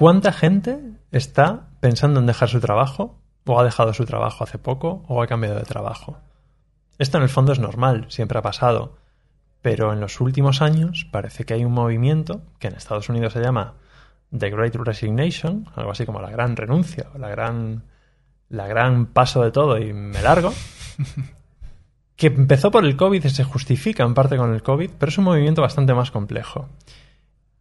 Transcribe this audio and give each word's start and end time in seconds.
¿Cuánta 0.00 0.32
gente 0.32 0.80
está 1.12 1.68
pensando 1.80 2.20
en 2.20 2.26
dejar 2.26 2.48
su 2.48 2.58
trabajo 2.58 3.18
o 3.44 3.60
ha 3.60 3.64
dejado 3.64 3.92
su 3.92 4.06
trabajo 4.06 4.44
hace 4.44 4.56
poco 4.56 5.04
o 5.08 5.20
ha 5.20 5.26
cambiado 5.26 5.56
de 5.56 5.64
trabajo? 5.64 6.16
Esto 6.96 7.18
en 7.18 7.24
el 7.24 7.28
fondo 7.28 7.52
es 7.52 7.58
normal, 7.58 8.06
siempre 8.08 8.38
ha 8.38 8.42
pasado, 8.42 8.96
pero 9.60 9.92
en 9.92 10.00
los 10.00 10.18
últimos 10.22 10.62
años 10.62 11.06
parece 11.12 11.44
que 11.44 11.52
hay 11.52 11.66
un 11.66 11.74
movimiento 11.74 12.40
que 12.58 12.68
en 12.68 12.76
Estados 12.76 13.10
Unidos 13.10 13.34
se 13.34 13.42
llama 13.42 13.74
The 14.34 14.48
Great 14.48 14.74
Resignation, 14.76 15.66
algo 15.74 15.90
así 15.90 16.06
como 16.06 16.22
la 16.22 16.30
gran 16.30 16.56
renuncia, 16.56 17.08
o 17.14 17.18
la 17.18 17.28
gran, 17.28 17.84
la 18.48 18.66
gran 18.66 19.04
paso 19.04 19.42
de 19.42 19.50
todo 19.50 19.76
y 19.76 19.92
me 19.92 20.22
largo, 20.22 20.50
que 22.16 22.28
empezó 22.28 22.70
por 22.70 22.86
el 22.86 22.96
COVID 22.96 23.22
y 23.22 23.28
se 23.28 23.44
justifica 23.44 24.02
en 24.04 24.14
parte 24.14 24.38
con 24.38 24.54
el 24.54 24.62
COVID, 24.62 24.92
pero 24.98 25.10
es 25.10 25.18
un 25.18 25.24
movimiento 25.24 25.60
bastante 25.60 25.92
más 25.92 26.10
complejo. 26.10 26.70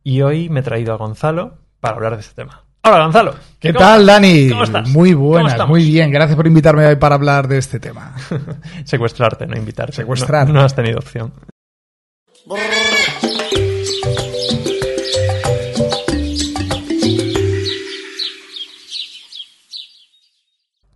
Y 0.05 0.21
hoy 0.21 0.47
me 0.47 0.61
he 0.61 0.63
traído 0.63 0.93
a 0.93 0.97
Gonzalo 0.97 1.67
para 1.79 1.95
hablar 1.95 2.15
de 2.15 2.21
este 2.21 2.35
tema. 2.35 2.63
Hola 2.81 3.03
Gonzalo. 3.03 3.35
¿Qué 3.59 3.73
tal, 3.73 4.05
Dani? 4.05 4.49
¿Cómo 4.49 4.63
estás? 4.63 4.87
Muy 4.89 5.13
buenas, 5.13 5.67
muy 5.67 5.83
bien. 5.83 6.11
Gracias 6.11 6.35
por 6.35 6.47
invitarme 6.47 6.85
hoy 6.85 6.95
para 6.95 7.15
hablar 7.15 7.47
de 7.47 7.57
este 7.57 7.79
tema. 7.79 8.15
Secuestrarte, 8.85 9.45
no 9.45 9.57
invitarte. 9.57 9.97
Secuestrar. 9.97 10.47
No, 10.47 10.53
no 10.53 10.61
has 10.61 10.75
tenido 10.75 10.97
opción. 10.97 11.33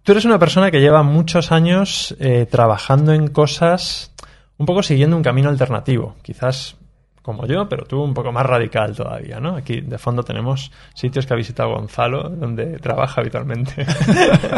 Tú 0.04 0.12
eres 0.12 0.26
una 0.26 0.40
persona 0.40 0.70
que 0.70 0.82
lleva 0.82 1.04
muchos 1.04 1.52
años 1.52 2.16
eh, 2.20 2.46
trabajando 2.50 3.14
en 3.14 3.28
cosas 3.28 4.14
un 4.58 4.66
poco 4.66 4.84
siguiendo 4.84 5.16
un 5.16 5.24
camino 5.24 5.50
alternativo. 5.50 6.16
Quizás 6.22 6.76
como 7.24 7.48
yo, 7.48 7.68
pero 7.70 7.86
tú 7.86 8.04
un 8.04 8.14
poco 8.14 8.32
más 8.32 8.46
radical 8.46 8.96
todavía, 8.96 9.40
¿no? 9.40 9.56
Aquí 9.56 9.80
de 9.82 9.98
fondo 9.98 10.24
tenemos 10.24 10.72
sitios 10.94 11.26
que 11.26 11.34
ha 11.34 11.38
visitado 11.38 11.70
Gonzalo, 11.70 12.30
donde 12.30 12.78
trabaja 12.80 13.22
habitualmente. 13.22 13.86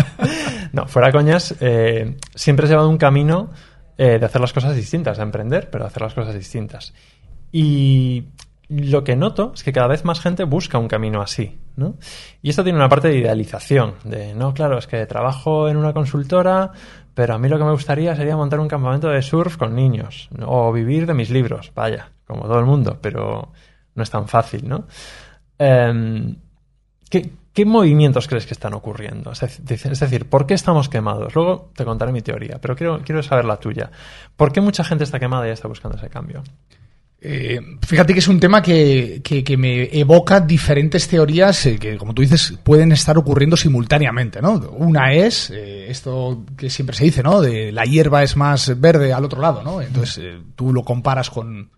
no, 0.74 0.88
fuera 0.88 1.12
coñas, 1.12 1.56
eh, 1.62 2.18
siempre 2.34 2.66
has 2.66 2.72
llevado 2.72 2.90
un 2.90 2.98
camino 2.98 3.52
eh, 3.98 4.18
de 4.18 4.26
hacer 4.26 4.42
las 4.42 4.52
cosas 4.52 4.76
distintas, 4.76 5.18
de 5.18 5.24
emprender, 5.24 5.70
pero 5.70 5.84
de 5.84 5.90
hacer 5.90 6.02
las 6.02 6.16
cosas 6.16 6.34
distintas. 6.34 6.94
Y 7.52 8.26
lo 8.68 9.04
que 9.04 9.16
noto 9.16 9.52
es 9.54 9.64
que 9.64 9.72
cada 9.72 9.88
vez 9.88 10.04
más 10.04 10.20
gente 10.20 10.44
busca 10.44 10.80
un 10.80 10.88
camino 10.88 11.22
así, 11.22 11.60
¿no? 11.76 11.98
Y 12.42 12.50
esto 12.50 12.64
tiene 12.64 12.80
una 12.80 12.90
parte 12.90 13.10
de 13.10 13.18
idealización, 13.18 13.94
de, 14.04 14.34
no, 14.34 14.56
claro, 14.56 14.80
es 14.80 14.88
que 14.88 15.06
trabajo 15.06 15.70
en 15.70 15.78
una 15.78 15.94
consultora, 15.94 16.72
pero 17.16 17.34
a 17.34 17.40
mí 17.40 17.48
lo 17.48 17.58
que 17.58 17.64
me 17.64 17.72
gustaría 17.72 18.16
sería 18.16 18.36
montar 18.36 18.60
un 18.60 18.68
campamento 18.68 19.08
de 19.08 19.22
surf 19.22 19.56
con 19.58 19.74
niños, 19.74 20.30
o 20.46 20.72
vivir 20.72 21.08
de 21.08 21.14
mis 21.14 21.30
libros, 21.30 21.72
vaya, 21.74 22.12
como 22.28 22.44
todo 22.44 22.60
el 22.60 22.66
mundo, 22.66 23.00
pero 23.02 23.52
no 23.96 24.04
es 24.04 24.10
tan 24.10 24.28
fácil, 24.28 24.68
¿no? 24.68 24.86
Eh, 25.58 26.36
¿qué, 27.10 27.32
¿qué, 27.54 27.66
movimientos 27.66 28.28
crees 28.28 28.46
que 28.46 28.54
están 28.54 28.74
ocurriendo? 28.74 29.32
Es 29.32 29.66
decir, 29.66 30.30
¿por 30.30 30.46
qué 30.46 30.54
estamos 30.54 30.90
quemados? 30.90 31.34
Luego 31.34 31.72
te 31.74 31.86
contaré 31.86 32.12
mi 32.12 32.22
teoría, 32.22 32.60
pero 32.62 32.76
quiero, 32.76 33.00
quiero 33.00 33.24
saber 33.24 33.46
la 33.46 33.58
tuya. 33.58 33.90
¿Por 34.36 34.52
qué 34.52 34.60
mucha 34.60 34.84
gente 34.84 35.06
está 35.06 35.18
quemada 35.18 35.48
y 35.48 35.52
está 35.52 35.70
buscando 35.70 35.98
ese 35.98 36.10
cambio? 36.10 36.44
Eh, 37.28 37.60
fíjate 37.82 38.14
que 38.14 38.20
es 38.20 38.28
un 38.28 38.40
tema 38.40 38.62
que, 38.62 39.22
que, 39.24 39.44
que 39.44 39.58
me 39.58 39.86
evoca 39.98 40.40
diferentes 40.40 41.08
teorías 41.08 41.66
eh, 41.66 41.80
que, 41.80 41.98
como 41.98 42.14
tú 42.14 42.22
dices, 42.22 42.54
pueden 42.64 42.92
estar 42.92 43.18
ocurriendo 43.18 43.58
simultáneamente, 43.58 44.44
¿no? 44.44 44.54
Una 44.78 45.12
es 45.12 45.50
eh, 45.50 45.90
esto 45.90 46.46
que 46.56 46.70
siempre 46.70 46.96
se 46.96 47.06
dice, 47.06 47.24
¿no? 47.24 47.42
De 47.42 47.72
la 47.72 47.86
hierba 47.86 48.22
es 48.22 48.38
más 48.38 48.80
verde 48.80 49.12
al 49.12 49.26
otro 49.26 49.42
lado, 49.42 49.64
¿no? 49.64 49.82
Entonces 49.82 50.24
eh, 50.24 50.40
tú 50.56 50.72
lo 50.72 50.84
comparas 50.84 51.32
con 51.32 51.72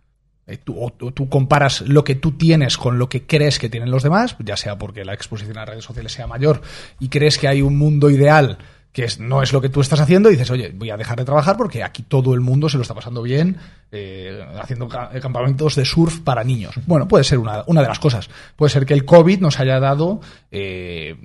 Tú, 0.63 0.81
o, 0.81 0.91
tú, 0.91 1.27
comparas 1.27 1.81
lo 1.81 2.05
que 2.05 2.15
tú 2.15 2.37
tienes 2.37 2.77
con 2.77 2.97
lo 2.97 3.09
que 3.09 3.25
crees 3.25 3.59
que 3.59 3.67
tienen 3.67 3.91
los 3.91 4.03
demás, 4.03 4.37
ya 4.39 4.55
sea 4.55 4.77
porque 4.77 5.03
la 5.03 5.13
exposición 5.13 5.57
a 5.57 5.65
redes 5.65 5.83
sociales 5.83 6.13
sea 6.13 6.25
mayor 6.25 6.61
y 7.01 7.09
crees 7.09 7.37
que 7.37 7.49
hay 7.49 7.61
un 7.61 7.77
mundo 7.77 8.09
ideal 8.09 8.57
que 8.97 9.03
es, 9.03 9.19
no 9.19 9.43
es 9.43 9.53
lo 9.53 9.61
que 9.61 9.69
tú 9.69 9.79
estás 9.79 9.99
haciendo, 9.99 10.27
y 10.29 10.31
dices, 10.31 10.49
oye, 10.49 10.73
voy 10.73 10.89
a 10.89 10.97
dejar 10.97 11.19
de 11.19 11.23
trabajar 11.23 11.55
porque 11.55 11.83
aquí 11.83 12.01
todo 12.01 12.33
el 12.33 12.41
mundo 12.41 12.67
se 12.67 12.77
lo 12.77 12.81
está 12.81 12.95
pasando 12.95 13.21
bien 13.21 13.57
eh, 13.91 14.43
haciendo 14.59 14.89
campamentos 14.89 15.75
de 15.75 15.85
surf 15.85 16.21
para 16.21 16.43
niños. 16.43 16.73
Bueno, 16.87 17.07
puede 17.07 17.23
ser 17.23 17.37
una, 17.37 17.63
una, 17.67 17.83
de 17.83 17.89
las 17.89 17.99
cosas. 17.99 18.27
Puede 18.55 18.71
ser 18.71 18.87
que 18.87 18.95
el 18.95 19.05
COVID 19.05 19.39
nos 19.39 19.59
haya 19.59 19.79
dado 19.79 20.19
eh, 20.49 21.15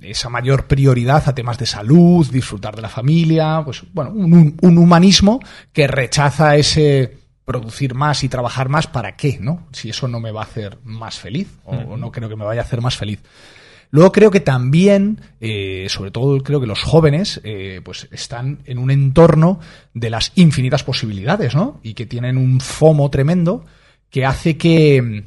esa 0.00 0.30
mayor 0.30 0.66
prioridad 0.66 1.22
a 1.26 1.34
temas 1.34 1.58
de 1.58 1.66
salud, 1.66 2.26
disfrutar 2.32 2.74
de 2.74 2.80
la 2.80 2.88
familia, 2.88 3.60
pues 3.66 3.82
bueno, 3.92 4.12
un, 4.12 4.56
un 4.58 4.78
humanismo 4.78 5.40
que 5.74 5.86
rechaza 5.88 6.56
ese 6.56 7.18
producir 7.44 7.94
más 7.94 8.24
y 8.24 8.30
trabajar 8.30 8.70
más, 8.70 8.86
¿para 8.86 9.14
qué? 9.14 9.36
¿No? 9.38 9.66
Si 9.72 9.90
eso 9.90 10.08
no 10.08 10.20
me 10.20 10.32
va 10.32 10.40
a 10.40 10.44
hacer 10.44 10.78
más 10.84 11.18
feliz, 11.18 11.48
o, 11.64 11.76
o 11.76 11.96
no 11.98 12.10
creo 12.10 12.30
que 12.30 12.36
me 12.36 12.46
vaya 12.46 12.62
a 12.62 12.64
hacer 12.64 12.80
más 12.80 12.96
feliz. 12.96 13.20
Luego 13.90 14.12
creo 14.12 14.30
que 14.30 14.40
también, 14.40 15.20
eh, 15.40 15.86
sobre 15.88 16.10
todo 16.10 16.40
creo 16.42 16.60
que 16.60 16.66
los 16.66 16.82
jóvenes, 16.82 17.40
eh, 17.42 17.80
pues 17.84 18.08
están 18.12 18.60
en 18.64 18.78
un 18.78 18.90
entorno 18.90 19.58
de 19.94 20.10
las 20.10 20.32
infinitas 20.36 20.84
posibilidades, 20.84 21.54
¿no? 21.54 21.80
Y 21.82 21.94
que 21.94 22.06
tienen 22.06 22.36
un 22.36 22.60
FOMO 22.60 23.10
tremendo 23.10 23.64
que 24.08 24.24
hace 24.24 24.56
que 24.56 25.24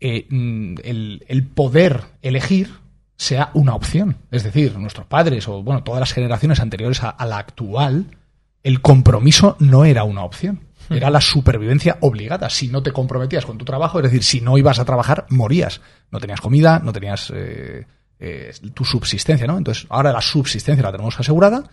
eh, 0.00 0.26
el, 0.30 1.24
el 1.26 1.46
poder 1.46 2.02
elegir 2.22 2.70
sea 3.16 3.50
una 3.54 3.74
opción. 3.74 4.16
Es 4.30 4.44
decir, 4.44 4.78
nuestros 4.78 5.06
padres 5.06 5.48
o, 5.48 5.62
bueno, 5.62 5.82
todas 5.82 6.00
las 6.00 6.12
generaciones 6.12 6.60
anteriores 6.60 7.02
a 7.02 7.26
la 7.26 7.38
actual, 7.38 8.16
el 8.62 8.80
compromiso 8.80 9.56
no 9.58 9.84
era 9.84 10.04
una 10.04 10.22
opción 10.22 10.67
era 10.90 11.10
la 11.10 11.20
supervivencia 11.20 11.98
obligada. 12.00 12.50
Si 12.50 12.68
no 12.68 12.82
te 12.82 12.92
comprometías 12.92 13.44
con 13.44 13.58
tu 13.58 13.64
trabajo, 13.64 13.98
es 13.98 14.04
decir, 14.04 14.24
si 14.24 14.40
no 14.40 14.58
ibas 14.58 14.78
a 14.78 14.84
trabajar, 14.84 15.26
morías. 15.30 15.80
No 16.10 16.20
tenías 16.20 16.40
comida, 16.40 16.80
no 16.82 16.92
tenías 16.92 17.32
eh, 17.34 17.86
eh, 18.18 18.52
tu 18.74 18.84
subsistencia, 18.84 19.46
¿no? 19.46 19.58
Entonces, 19.58 19.86
ahora 19.90 20.12
la 20.12 20.20
subsistencia 20.20 20.82
la 20.82 20.92
tenemos 20.92 21.18
asegurada 21.18 21.70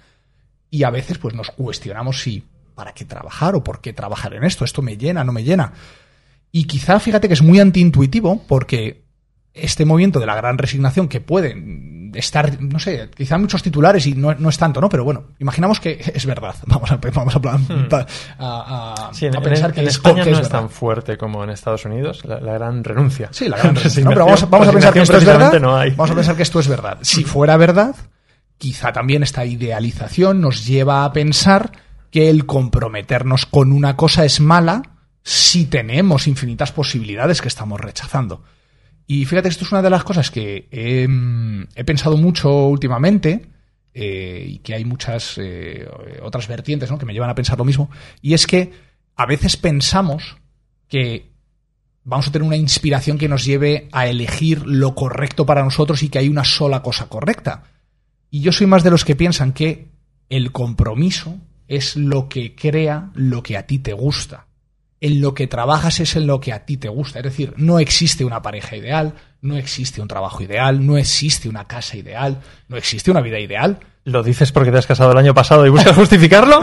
y 0.70 0.84
a 0.84 0.90
veces 0.90 1.18
pues 1.18 1.34
nos 1.34 1.52
cuestionamos 1.52 2.22
si 2.22 2.44
para 2.76 2.94
qué 2.94 3.06
trabajar 3.06 3.56
o 3.56 3.64
por 3.64 3.80
qué 3.80 3.94
trabajar 3.94 4.34
en 4.34 4.44
esto, 4.44 4.66
esto 4.66 4.81
me 4.81 4.98
llena, 4.98 5.24
no 5.24 5.32
me 5.32 5.44
llena. 5.44 5.72
Y 6.52 6.66
quizá 6.66 7.00
fíjate 7.00 7.28
que 7.28 7.34
es 7.34 7.42
muy 7.42 7.59
antiintuitivo 7.59 8.44
porque 8.47 9.05
este 9.56 9.86
movimiento 9.86 10.20
de 10.20 10.26
la 10.26 10.36
gran 10.36 10.58
resignación 10.58 11.08
que 11.08 11.22
puede 11.22 11.56
estar, 12.14 12.62
no 12.62 12.80
sé, 12.80 13.10
quizá 13.16 13.38
muchos 13.38 13.64
titulares 13.64 14.06
y 14.06 14.14
no, 14.14 14.34
no, 14.36 14.50
es 14.50 14.58
tanto, 14.58 14.82
¿no? 14.82 14.90
Pero 14.90 15.04
bueno, 15.04 15.28
imaginamos 15.40 15.80
que 15.80 16.00
es 16.14 16.26
verdad. 16.26 16.56
Vamos 16.68 16.92
a, 16.92 16.98
vamos 16.98 17.36
a, 17.36 17.40
hmm. 17.40 17.90
a, 18.40 19.10
a, 19.10 19.14
sí, 19.14 19.26
en, 19.26 19.36
a 19.36 19.42
pensar 19.42 19.70
en, 19.70 19.76
que 19.76 19.82
en 19.82 19.88
es, 19.88 19.96
España 19.96 20.24
que 20.24 20.32
no 20.32 20.38
es 20.38 20.44
es 20.44 20.50
tan 20.50 20.70
fuerte 20.70 21.18
como 21.18 21.44
en 21.44 21.50
Estados 21.50 21.86
Unidos, 21.86 22.24
la, 22.26 22.40
la 22.40 22.54
gran 22.54 22.84
renuncia. 22.84 23.30
Sí, 23.32 23.48
la 23.48 23.58
gran 23.58 23.76
resignación. 23.76 24.06
¿no? 24.06 24.10
Pero 24.12 24.26
vamos, 24.26 24.50
vamos 24.50 24.68
a 24.68 24.72
pensar 24.72 24.94
que 24.94 25.02
esto 25.02 25.18
es 25.18 25.26
verdad. 25.26 25.60
no 25.60 25.78
hay. 25.78 25.92
Vamos 25.92 26.12
a 26.12 26.16
pensar 26.16 26.36
que 26.36 26.44
esto 26.44 26.60
es 26.60 26.68
verdad. 26.68 26.98
Si 27.02 27.24
fuera 27.24 27.58
verdad, 27.58 27.96
quizá 28.58 28.92
también 28.92 29.24
esta 29.24 29.46
idealización 29.46 30.42
nos 30.42 30.66
lleva 30.66 31.06
a 31.06 31.14
pensar 31.14 31.72
que 32.12 32.30
el 32.30 32.46
comprometernos 32.46 33.46
con 33.46 33.72
una 33.72 33.96
cosa 33.96 34.26
es 34.26 34.40
mala 34.40 34.82
si 35.24 35.66
tenemos 35.66 36.28
infinitas 36.28 36.72
posibilidades 36.72 37.42
que 37.42 37.48
estamos 37.48 37.80
rechazando. 37.80 38.44
Y 39.08 39.26
fíjate, 39.26 39.50
esto 39.50 39.66
es 39.66 39.72
una 39.72 39.82
de 39.82 39.90
las 39.90 40.04
cosas 40.04 40.32
que 40.32 40.68
he, 40.72 41.08
he 41.76 41.84
pensado 41.84 42.18
mucho 42.18 42.68
últimamente 42.68 43.48
eh, 43.94 44.46
y 44.50 44.58
que 44.60 44.74
hay 44.74 44.84
muchas 44.84 45.38
eh, 45.38 45.88
otras 46.22 46.48
vertientes 46.48 46.90
¿no? 46.90 46.98
que 46.98 47.06
me 47.06 47.14
llevan 47.14 47.30
a 47.30 47.36
pensar 47.36 47.58
lo 47.58 47.66
mismo. 47.66 47.90
Y 48.22 48.34
es 48.34 48.48
que 48.48 48.72
a 49.16 49.26
veces 49.26 49.58
pensamos 49.58 50.38
que 50.88 51.32
vamos 52.04 52.28
a 52.28 52.32
tener 52.32 52.48
una 52.48 52.58
inspiración 52.58 53.18
que 53.18 53.30
nos 53.30 53.46
lleve 53.46 53.88
a 53.92 54.08
elegir 54.08 54.66
lo 54.66 54.96
correcto 54.96 55.46
para 55.46 55.64
nosotros 55.64 56.02
y 56.04 56.10
que 56.10 56.20
hay 56.20 56.30
una 56.30 56.44
sola 56.44 56.82
cosa 56.82 57.08
correcta. 57.08 57.64
Y 58.32 58.42
yo 58.42 58.52
soy 58.52 58.68
más 58.68 58.84
de 58.84 58.92
los 58.92 59.06
que 59.06 59.16
piensan 59.16 59.54
que 59.54 59.90
el 60.30 60.52
compromiso 60.52 61.38
es 61.68 61.96
lo 61.96 62.28
que 62.28 62.56
crea 62.56 63.12
lo 63.14 63.44
que 63.44 63.58
a 63.58 63.68
ti 63.68 63.80
te 63.80 63.94
gusta 63.94 64.48
en 65.06 65.22
lo 65.22 65.36
que 65.36 65.46
trabajas 65.46 66.00
es 66.00 66.16
en 66.16 66.26
lo 66.26 66.40
que 66.40 66.52
a 66.52 66.66
ti 66.66 66.78
te 66.78 66.90
gusta. 66.90 67.20
Es 67.20 67.26
decir, 67.26 67.54
no 67.58 67.78
existe 67.78 68.26
una 68.26 68.42
pareja 68.42 68.76
ideal, 68.76 69.14
no 69.40 69.56
existe 69.56 70.02
un 70.02 70.08
trabajo 70.08 70.42
ideal, 70.42 70.84
no 70.84 70.98
existe 70.98 71.47
una 71.47 71.66
casa 71.66 71.96
ideal, 71.96 72.41
no 72.70 72.76
existe 72.76 73.12
una 73.12 73.22
vida 73.22 73.40
ideal. 73.40 73.78
¿Lo 74.03 74.24
dices 74.24 74.52
porque 74.52 74.72
te 74.72 74.79
has 74.79 74.88
casado 74.88 75.12
el 75.12 75.18
año 75.20 75.35
pasado 75.35 75.64
y 75.64 75.70
buscas 75.70 75.96
justificarlo? 75.96 76.59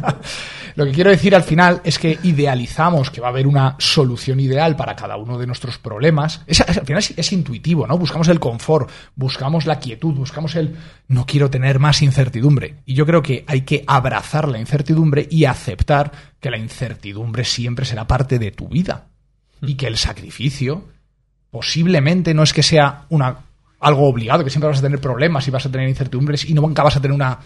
Lo 0.80 0.86
que 0.86 0.92
quiero 0.92 1.10
decir 1.10 1.34
al 1.34 1.42
final 1.42 1.82
es 1.84 1.98
que 1.98 2.18
idealizamos 2.22 3.10
que 3.10 3.20
va 3.20 3.26
a 3.26 3.30
haber 3.32 3.46
una 3.46 3.76
solución 3.78 4.40
ideal 4.40 4.76
para 4.76 4.96
cada 4.96 5.18
uno 5.18 5.36
de 5.36 5.46
nuestros 5.46 5.76
problemas. 5.76 6.40
Es, 6.46 6.62
al 6.62 6.86
final 6.86 7.00
es, 7.00 7.12
es, 7.18 7.32
intuitivo, 7.34 7.86
¿no? 7.86 7.98
Buscamos 7.98 8.28
el 8.28 8.40
confort, 8.40 8.88
buscamos 9.14 9.66
la 9.66 9.78
quietud, 9.78 10.14
buscamos 10.14 10.54
el 10.54 10.74
no 11.06 11.26
quiero 11.26 11.50
tener 11.50 11.80
más 11.80 12.00
incertidumbre. 12.00 12.76
Y 12.86 12.94
yo 12.94 13.04
creo 13.04 13.22
que 13.22 13.44
hay 13.46 13.60
que 13.60 13.84
abrazar 13.86 14.48
la 14.48 14.58
incertidumbre 14.58 15.28
y 15.30 15.44
aceptar 15.44 16.12
que 16.40 16.48
la 16.48 16.56
incertidumbre 16.56 17.44
siempre 17.44 17.84
será 17.84 18.06
parte 18.06 18.38
de 18.38 18.50
tu 18.50 18.66
vida. 18.66 19.08
Y 19.60 19.74
que 19.74 19.86
el 19.86 19.98
sacrificio 19.98 20.88
posiblemente 21.50 22.32
no 22.32 22.42
es 22.42 22.54
que 22.54 22.62
sea 22.62 23.04
una, 23.10 23.36
algo 23.80 24.08
obligado, 24.08 24.44
que 24.44 24.50
siempre 24.50 24.68
vas 24.70 24.78
a 24.78 24.82
tener 24.82 24.98
problemas 24.98 25.46
y 25.46 25.50
vas 25.50 25.66
a 25.66 25.70
tener 25.70 25.90
incertidumbres 25.90 26.48
y 26.48 26.54
nunca 26.54 26.82
vas 26.82 26.96
a 26.96 27.02
tener 27.02 27.14
una 27.14 27.38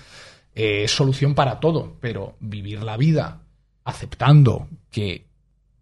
eh, 0.54 0.86
solución 0.88 1.34
para 1.34 1.60
todo, 1.60 1.96
pero 2.00 2.36
vivir 2.40 2.82
la 2.82 2.96
vida 2.96 3.42
aceptando 3.84 4.68
que 4.90 5.26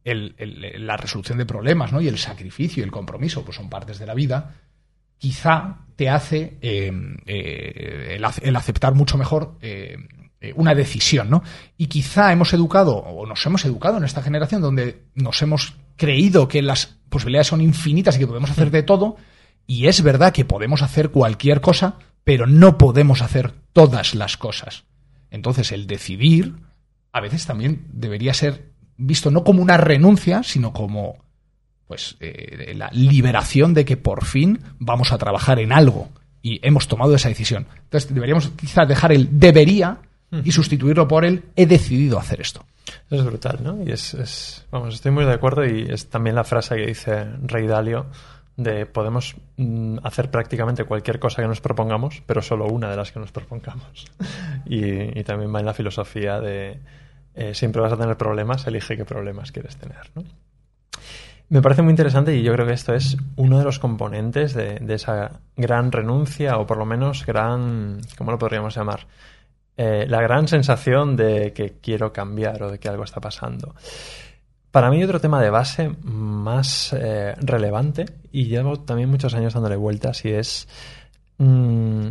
el, 0.04 0.34
el, 0.38 0.86
la 0.86 0.96
resolución 0.96 1.38
de 1.38 1.46
problemas 1.46 1.92
¿no? 1.92 2.00
y 2.00 2.08
el 2.08 2.18
sacrificio 2.18 2.82
y 2.82 2.84
el 2.84 2.90
compromiso 2.90 3.44
pues 3.44 3.56
son 3.56 3.70
partes 3.70 3.98
de 3.98 4.06
la 4.06 4.14
vida, 4.14 4.56
quizá 5.22 5.78
te 5.94 6.08
hace 6.08 6.58
eh, 6.60 6.90
eh, 7.26 8.18
el, 8.42 8.56
aceptar 8.56 8.94
mucho 8.94 9.16
mejor 9.16 9.56
eh, 9.60 9.96
una 10.56 10.74
decisión, 10.74 11.30
¿no? 11.30 11.44
Y 11.76 11.86
quizá 11.86 12.32
hemos 12.32 12.52
educado, 12.52 12.96
o 12.96 13.24
nos 13.24 13.46
hemos 13.46 13.64
educado 13.64 13.98
en 13.98 14.04
esta 14.04 14.20
generación 14.20 14.60
donde 14.60 15.04
nos 15.14 15.40
hemos 15.42 15.76
creído 15.96 16.48
que 16.48 16.60
las 16.60 16.98
posibilidades 17.08 17.46
son 17.46 17.60
infinitas 17.60 18.16
y 18.16 18.18
que 18.18 18.26
podemos 18.26 18.50
hacer 18.50 18.72
de 18.72 18.82
todo, 18.82 19.14
y 19.64 19.86
es 19.86 20.02
verdad 20.02 20.32
que 20.32 20.44
podemos 20.44 20.82
hacer 20.82 21.10
cualquier 21.10 21.60
cosa, 21.60 21.98
pero 22.24 22.46
no 22.46 22.78
podemos 22.78 23.22
hacer 23.22 23.52
todas 23.72 24.14
las 24.14 24.36
cosas. 24.36 24.84
Entonces, 25.30 25.72
el 25.72 25.86
decidir 25.86 26.54
a 27.12 27.20
veces 27.20 27.46
también 27.46 27.86
debería 27.92 28.34
ser 28.34 28.72
visto 28.96 29.30
no 29.30 29.44
como 29.44 29.62
una 29.62 29.76
renuncia, 29.76 30.42
sino 30.42 30.72
como 30.72 31.16
pues 31.86 32.16
eh, 32.20 32.72
la 32.74 32.88
liberación 32.92 33.74
de 33.74 33.84
que 33.84 33.98
por 33.98 34.24
fin 34.24 34.60
vamos 34.78 35.12
a 35.12 35.18
trabajar 35.18 35.58
en 35.58 35.72
algo 35.72 36.08
y 36.40 36.66
hemos 36.66 36.88
tomado 36.88 37.14
esa 37.14 37.28
decisión. 37.28 37.66
Entonces 37.84 38.14
deberíamos 38.14 38.50
quizás 38.50 38.88
dejar 38.88 39.12
el 39.12 39.38
debería 39.38 39.98
y 40.44 40.50
sustituirlo 40.50 41.06
por 41.06 41.26
el 41.26 41.44
he 41.56 41.66
decidido 41.66 42.18
hacer 42.18 42.40
esto. 42.40 42.64
es 43.10 43.22
brutal, 43.22 43.58
¿no? 43.62 43.82
Y 43.84 43.92
es, 43.92 44.64
vamos, 44.70 44.94
estoy 44.94 45.12
muy 45.12 45.26
de 45.26 45.32
acuerdo 45.34 45.66
y 45.66 45.82
es 45.82 46.08
también 46.08 46.34
la 46.34 46.44
frase 46.44 46.76
que 46.76 46.86
dice 46.86 47.26
Rey 47.42 47.66
Dalio 47.66 48.06
de 48.56 48.86
podemos 48.86 49.36
mm, 49.56 49.98
hacer 50.02 50.30
prácticamente 50.30 50.84
cualquier 50.84 51.18
cosa 51.18 51.42
que 51.42 51.48
nos 51.48 51.60
propongamos, 51.60 52.22
pero 52.26 52.42
solo 52.42 52.66
una 52.66 52.90
de 52.90 52.96
las 52.96 53.12
que 53.12 53.20
nos 53.20 53.32
propongamos. 53.32 54.06
y, 54.66 55.22
también 55.24 55.54
va 55.54 55.60
en 55.60 55.66
la 55.66 55.74
filosofía 55.74 56.40
de 56.40 56.80
eh, 57.34 57.54
siempre 57.54 57.80
vas 57.80 57.92
a 57.92 57.96
tener 57.96 58.16
problemas, 58.16 58.66
elige 58.66 58.96
qué 58.96 59.04
problemas 59.04 59.52
quieres 59.52 59.76
tener, 59.76 60.10
¿no? 60.14 60.24
Me 61.48 61.60
parece 61.60 61.82
muy 61.82 61.90
interesante 61.90 62.34
y 62.34 62.42
yo 62.42 62.54
creo 62.54 62.66
que 62.66 62.72
esto 62.72 62.94
es 62.94 63.18
uno 63.36 63.58
de 63.58 63.64
los 63.64 63.78
componentes 63.78 64.54
de, 64.54 64.80
esa 64.88 65.40
gran 65.54 65.92
renuncia 65.92 66.56
o 66.56 66.66
por 66.66 66.78
lo 66.78 66.86
menos 66.86 67.26
gran, 67.26 68.00
¿cómo 68.16 68.30
lo 68.30 68.38
podríamos 68.38 68.74
llamar? 68.74 69.06
Eh, 69.76 70.06
la 70.08 70.22
gran 70.22 70.48
sensación 70.48 71.14
de 71.14 71.52
que 71.52 71.74
quiero 71.82 72.10
cambiar 72.10 72.62
o 72.62 72.70
de 72.70 72.78
que 72.78 72.88
algo 72.88 73.04
está 73.04 73.20
pasando. 73.20 73.74
Para 74.72 74.90
mí 74.90 75.04
otro 75.04 75.20
tema 75.20 75.42
de 75.42 75.50
base 75.50 75.90
más 76.02 76.94
eh, 76.94 77.34
relevante 77.38 78.06
y 78.32 78.46
llevo 78.46 78.80
también 78.80 79.10
muchos 79.10 79.34
años 79.34 79.52
dándole 79.52 79.76
vueltas 79.76 80.24
y 80.24 80.30
es 80.30 80.66
mm, 81.36 82.06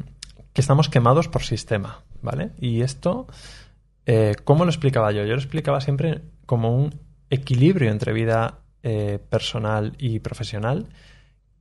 que 0.53 0.61
estamos 0.61 0.87
quemados 0.87 1.27
por 1.27 1.41
sistema, 1.41 2.03
¿vale? 2.21 2.51
Y 2.59 2.81
esto, 2.81 3.25
eh, 4.05 4.35
¿cómo 4.43 4.63
lo 4.63 4.69
explicaba 4.69 5.11
yo? 5.11 5.23
Yo 5.23 5.33
lo 5.33 5.41
explicaba 5.41 5.81
siempre 5.81 6.21
como 6.45 6.75
un 6.75 6.93
equilibrio 7.31 7.89
entre 7.89 8.13
vida 8.13 8.59
eh, 8.83 9.17
personal 9.27 9.93
y 9.97 10.19
profesional 10.19 10.87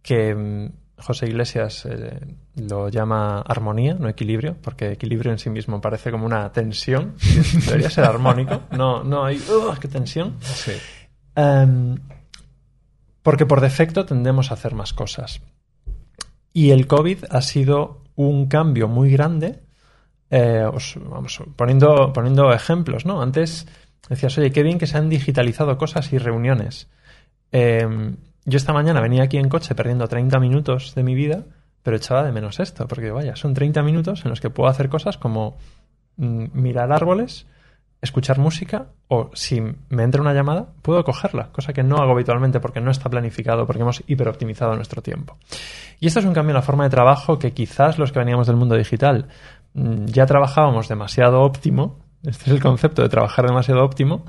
que 0.02 0.35
mm, 0.35 0.73
José 0.99 1.29
Iglesias 1.29 1.88
lo 2.61 2.89
llama 2.89 3.41
armonía, 3.41 3.95
no 3.95 4.09
equilibrio, 4.09 4.57
porque 4.61 4.93
equilibrio 4.93 5.33
en 5.33 5.39
sí 5.39 5.51
mismo 5.51 5.81
parece 5.81 6.11
como 6.11 6.27
una 6.27 6.53
tensión. 6.53 7.15
Debería 7.67 7.91
ser 7.91 8.05
armónico. 8.05 8.62
No, 8.73 9.03
no 9.05 9.25
hay. 9.25 9.37
¡uh, 9.37 9.75
¡Qué 9.81 9.89
tensión! 9.89 10.37
Em, 11.35 11.97
porque 13.23 13.47
por 13.47 13.61
defecto 13.61 14.05
tendemos 14.05 14.51
a 14.51 14.55
hacer 14.55 14.75
más 14.75 14.93
cosas. 14.93 15.41
Y 16.53 16.71
el 16.71 16.87
COVID 16.87 17.25
ha 17.31 17.43
sido 17.43 18.03
un 18.15 18.47
cambio 18.47 18.89
muy 18.89 19.11
grande. 19.11 19.61
Eh, 20.31 20.65
vamos, 21.09 21.43
poniendo, 21.57 22.12
poniendo 22.12 22.53
ejemplos, 22.53 23.07
¿no? 23.07 23.23
Antes 23.23 23.67
decías, 24.09 24.37
oye, 24.39 24.51
qué 24.51 24.62
bien 24.62 24.79
que 24.79 24.87
se 24.87 24.99
han 24.99 25.09
digitalizado 25.09 25.77
cosas 25.79 26.12
y 26.12 26.19
reuniones. 26.19 26.89
Em, 27.53 28.17
yo 28.45 28.57
esta 28.57 28.73
mañana 28.73 29.01
venía 29.01 29.25
aquí 29.25 29.37
en 29.37 29.49
coche 29.49 29.75
perdiendo 29.75 30.09
30 30.09 30.39
minutos 30.41 30.95
de 30.95 31.03
mi 31.03 31.15
vida, 31.15 31.45
pero 31.82 31.97
echaba 31.97 32.23
de 32.25 32.32
menos 32.32 32.61
esto, 32.61 32.87
porque 32.87 33.11
vaya, 33.11 33.37
son 33.37 33.55
30 33.55 33.82
minutos 33.82 34.25
en 34.25 34.31
los 34.31 34.41
que 34.41 34.50
puedo 34.50 34.69
hacer 34.69 34.88
cosas 34.88 35.19
como 35.19 35.56
mm, 36.17 36.47
mirar 36.53 36.93
árboles, 36.93 37.47
escuchar 38.03 38.38
música 38.38 38.87
o 39.09 39.31
si 39.35 39.61
me 39.61 40.03
entra 40.03 40.23
una 40.23 40.32
llamada, 40.32 40.69
puedo 40.82 41.05
cogerla, 41.05 41.50
cosa 41.53 41.73
que 41.73 41.82
no 41.82 41.97
hago 41.97 42.12
habitualmente 42.12 42.61
porque 42.61 42.81
no 42.81 42.91
está 42.91 43.11
planificado, 43.11 43.67
porque 43.67 43.82
hemos 43.82 44.03
hiperoptimizado 44.06 44.75
nuestro 44.75 45.03
tiempo. 45.03 45.37
Y 45.99 46.06
esto 46.06 46.21
es 46.21 46.27
un 46.27 46.32
cambio 46.32 46.50
en 46.50 46.56
la 46.56 46.62
forma 46.62 46.85
de 46.85 46.91
trabajo 46.91 47.38
que 47.38 47.53
quizás 47.53 47.99
los 47.99 48.12
que 48.12 48.19
veníamos 48.19 48.47
del 48.47 48.56
mundo 48.56 48.75
digital 48.75 49.29
mm, 49.75 50.06
ya 50.06 50.26
trabajábamos 50.26 50.88
demasiado 50.88 51.43
óptimo, 51.43 51.99
este 52.23 52.44
es 52.44 52.50
el 52.50 52.62
concepto 52.62 53.03
de 53.03 53.09
trabajar 53.09 53.47
demasiado 53.47 53.85
óptimo, 53.85 54.25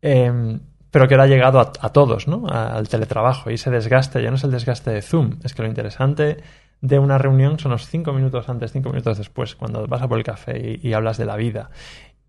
em, 0.00 0.60
pero 0.90 1.08
que 1.08 1.14
ahora 1.14 1.24
ha 1.24 1.28
llegado 1.28 1.58
a, 1.60 1.88
todos, 1.88 2.28
¿no? 2.28 2.46
al 2.48 2.86
teletrabajo 2.88 3.50
y 3.50 3.54
ese 3.54 3.70
desgaste 3.70 4.22
ya 4.22 4.28
no 4.28 4.36
es 4.36 4.44
el 4.44 4.50
desgaste 4.50 4.90
de 4.90 5.00
Zoom, 5.00 5.38
es 5.42 5.54
que 5.54 5.62
lo 5.62 5.68
interesante 5.68 6.42
de 6.82 6.98
una 6.98 7.16
reunión 7.16 7.58
son 7.58 7.70
los 7.70 7.86
cinco 7.86 8.12
minutos 8.12 8.48
antes, 8.48 8.72
cinco 8.72 8.90
minutos 8.90 9.16
después, 9.16 9.54
cuando 9.54 9.86
vas 9.86 10.02
a 10.02 10.08
por 10.08 10.18
el 10.18 10.24
café 10.24 10.78
y, 10.82 10.92
hablas 10.92 11.16
de 11.16 11.24
la 11.24 11.36
vida. 11.36 11.70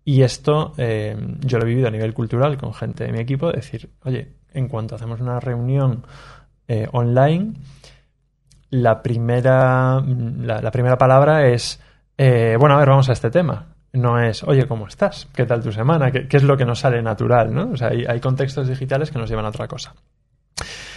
Y 0.04 0.22
esto 0.22 0.72
eh, 0.78 1.16
yo 1.40 1.58
lo 1.58 1.64
he 1.64 1.68
vivido 1.68 1.88
a 1.88 1.90
nivel 1.90 2.14
cultural 2.14 2.56
con 2.56 2.72
gente 2.72 3.04
de 3.04 3.12
mi 3.12 3.20
equipo, 3.20 3.52
decir, 3.52 3.90
oye, 4.04 4.28
en 4.52 4.68
cuanto 4.68 4.94
hacemos 4.94 5.20
una 5.20 5.40
reunión 5.40 6.06
eh, 6.68 6.88
online, 6.92 7.54
la 8.70 9.02
primera, 9.02 10.00
la, 10.00 10.70
primera 10.70 10.96
palabra 10.96 11.48
es, 11.48 11.80
eh, 12.16 12.56
bueno, 12.58 12.76
a 12.76 12.78
ver, 12.78 12.88
vamos 12.88 13.10
a 13.10 13.12
este 13.12 13.30
tema 13.30 13.74
no 13.94 14.18
es, 14.18 14.42
oye, 14.42 14.66
¿cómo 14.66 14.88
estás? 14.88 15.28
¿Qué 15.32 15.46
tal 15.46 15.62
tu 15.62 15.72
semana? 15.72 16.10
¿Qué, 16.10 16.26
es 16.28 16.42
lo 16.42 16.56
que 16.56 16.64
nos 16.64 16.80
sale 16.80 17.00
natural? 17.00 17.54
¿no? 17.54 17.70
O 17.70 17.76
sea, 17.76 17.88
hay, 17.88 18.20
contextos 18.20 18.68
digitales 18.68 19.10
que 19.10 19.18
nos 19.18 19.30
llevan 19.30 19.44
a 19.44 19.50
otra 19.50 19.68
cosa. 19.68 19.94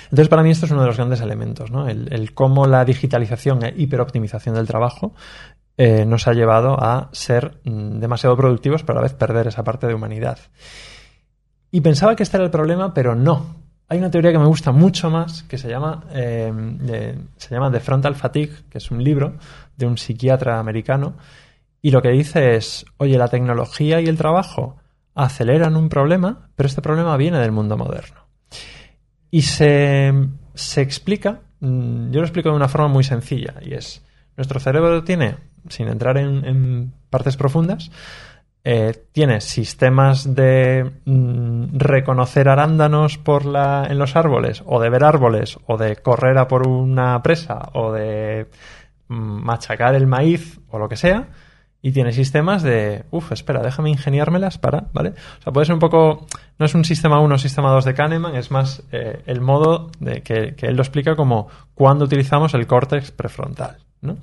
Entonces, 0.10 0.30
para 0.30 0.44
mí 0.44 0.52
esto 0.52 0.66
es 0.66 0.72
uno 0.72 0.82
de 0.82 0.88
los 0.88 0.98
grandes 0.98 1.22
elementos, 1.22 1.72
¿no? 1.72 1.88
El, 1.88 2.34
cómo 2.34 2.66
la 2.66 2.86
digitalización 2.86 3.64
e 3.64 3.74
hiperoptimización 3.78 4.56
del 4.56 4.68
trabajo 4.68 5.14
eh, 5.78 6.06
nos 6.06 6.28
ha 6.28 6.34
llevado 6.34 6.82
a 6.82 7.10
ser 7.12 7.60
mm, 7.64 8.00
demasiado 8.00 8.36
productivos, 8.36 8.84
pero 8.84 9.00
a 9.00 9.02
la 9.02 9.08
vez 9.08 9.14
perder 9.14 9.48
esa 9.48 9.64
parte 9.64 9.88
de 9.88 9.94
humanidad. 9.94 10.40
Y 11.72 11.82
pensaba 11.82 12.16
que 12.16 12.24
este 12.24 12.38
era 12.38 12.46
el 12.46 12.52
problema, 12.52 12.94
pero 12.94 13.16
no. 13.16 13.58
Hay 13.90 14.00
una 14.00 14.12
teoría 14.12 14.32
que 14.32 14.40
me 14.40 14.46
gusta 14.46 14.72
mucho 14.72 15.10
más, 15.10 15.44
que 15.44 15.58
se 15.58 15.70
llama, 15.70 16.06
eh, 16.12 17.18
se 17.38 17.56
llama 17.56 17.72
The 17.72 17.80
Frontal 17.80 18.16
Fatigue, 18.16 18.54
que 18.70 18.80
es 18.80 18.92
un 18.92 19.04
libro 19.04 19.36
de 19.76 19.86
un 19.86 19.98
psiquiatra 19.98 20.60
americano, 20.60 21.16
y 21.82 21.92
lo 21.92 22.02
que 22.02 22.10
dice 22.10 22.56
es, 22.56 22.86
oye, 22.98 23.18
la 23.18 23.30
tecnología 23.30 24.02
y 24.02 24.08
el 24.08 24.18
trabajo 24.18 24.78
aceleran 25.16 25.76
un 25.76 25.90
problema, 25.90 26.50
pero 26.56 26.68
este 26.68 26.82
problema 26.82 27.16
viene 27.18 27.40
del 27.40 27.52
mundo 27.52 27.78
moderno. 27.78 28.28
Y 29.30 29.42
se, 29.42 30.14
explica, 30.78 31.42
mm, 31.60 32.12
yo 32.12 32.20
lo 32.20 32.26
explico 32.26 32.50
de 32.50 32.56
una 32.56 32.70
forma 32.70 32.88
muy 32.88 33.04
sencilla, 33.04 33.56
y 33.62 33.74
es, 33.74 34.04
nuestro 34.36 34.60
cerebro 34.60 35.04
tiene, 35.04 35.36
sin 35.70 35.88
entrar 35.88 36.18
en, 36.18 36.94
partes 37.10 37.38
profundas, 37.38 37.92
eh, 38.64 38.94
tiene 39.12 39.40
sistemas 39.40 40.36
de 40.36 40.92
mm, 41.06 41.78
reconocer 41.78 42.50
arándanos 42.50 43.18
por 43.18 43.46
la, 43.46 43.88
en 43.90 43.98
los 43.98 44.16
árboles, 44.16 44.64
o 44.66 44.80
de 44.80 44.90
ver 44.90 45.04
árboles, 45.04 45.58
o 45.66 45.78
de 45.78 45.96
correr 45.98 46.38
a 46.38 46.48
por 46.48 46.68
una 46.68 47.22
presa, 47.22 47.70
o 47.74 47.92
de 47.92 48.48
mm, 49.08 49.44
machacar 49.44 49.96
el 49.96 50.08
maíz, 50.08 50.60
o 50.70 50.80
lo 50.80 50.90
que 50.90 50.98
sea, 50.98 51.28
y 51.88 51.94
tiene 51.94 52.12
sistemas 52.12 52.64
de, 52.64 53.06
uff, 53.12 53.32
espera, 53.32 53.62
déjame 53.62 53.90
ingeniármelas 53.90 54.58
para, 54.58 54.90
¿vale? 54.92 55.12
O 55.40 55.42
sea, 55.42 55.54
puede 55.54 55.68
ser 55.68 55.74
un 55.74 55.80
poco, 55.80 56.28
no 56.60 56.66
es 56.66 56.76
un 56.76 56.84
sistema 56.84 57.22
1 57.22 57.34
o 57.34 57.38
sistema 57.38 57.72
2 57.72 57.86
de 57.86 57.94
Kahneman, 57.94 58.36
es 58.36 58.52
más 58.52 58.84
eh, 58.92 59.24
el 59.26 59.40
modo 59.40 59.90
de 60.02 60.22
que, 60.22 60.54
él 60.64 60.76
lo 60.76 60.82
explica 60.82 61.16
como 61.16 61.48
cuando 61.76 62.04
utilizamos 62.04 62.54
el 62.56 62.68
córtex 62.68 63.12
prefrontal, 63.12 63.78
¿no? 64.02 64.18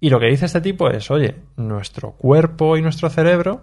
Y 0.00 0.10
lo 0.10 0.20
que 0.20 0.26
dice 0.26 0.44
este 0.44 0.60
tipo 0.60 0.90
es, 0.90 1.10
oye, 1.10 1.36
nuestro 1.56 2.12
cuerpo 2.12 2.76
y 2.76 2.82
nuestro 2.82 3.08
cerebro 3.08 3.62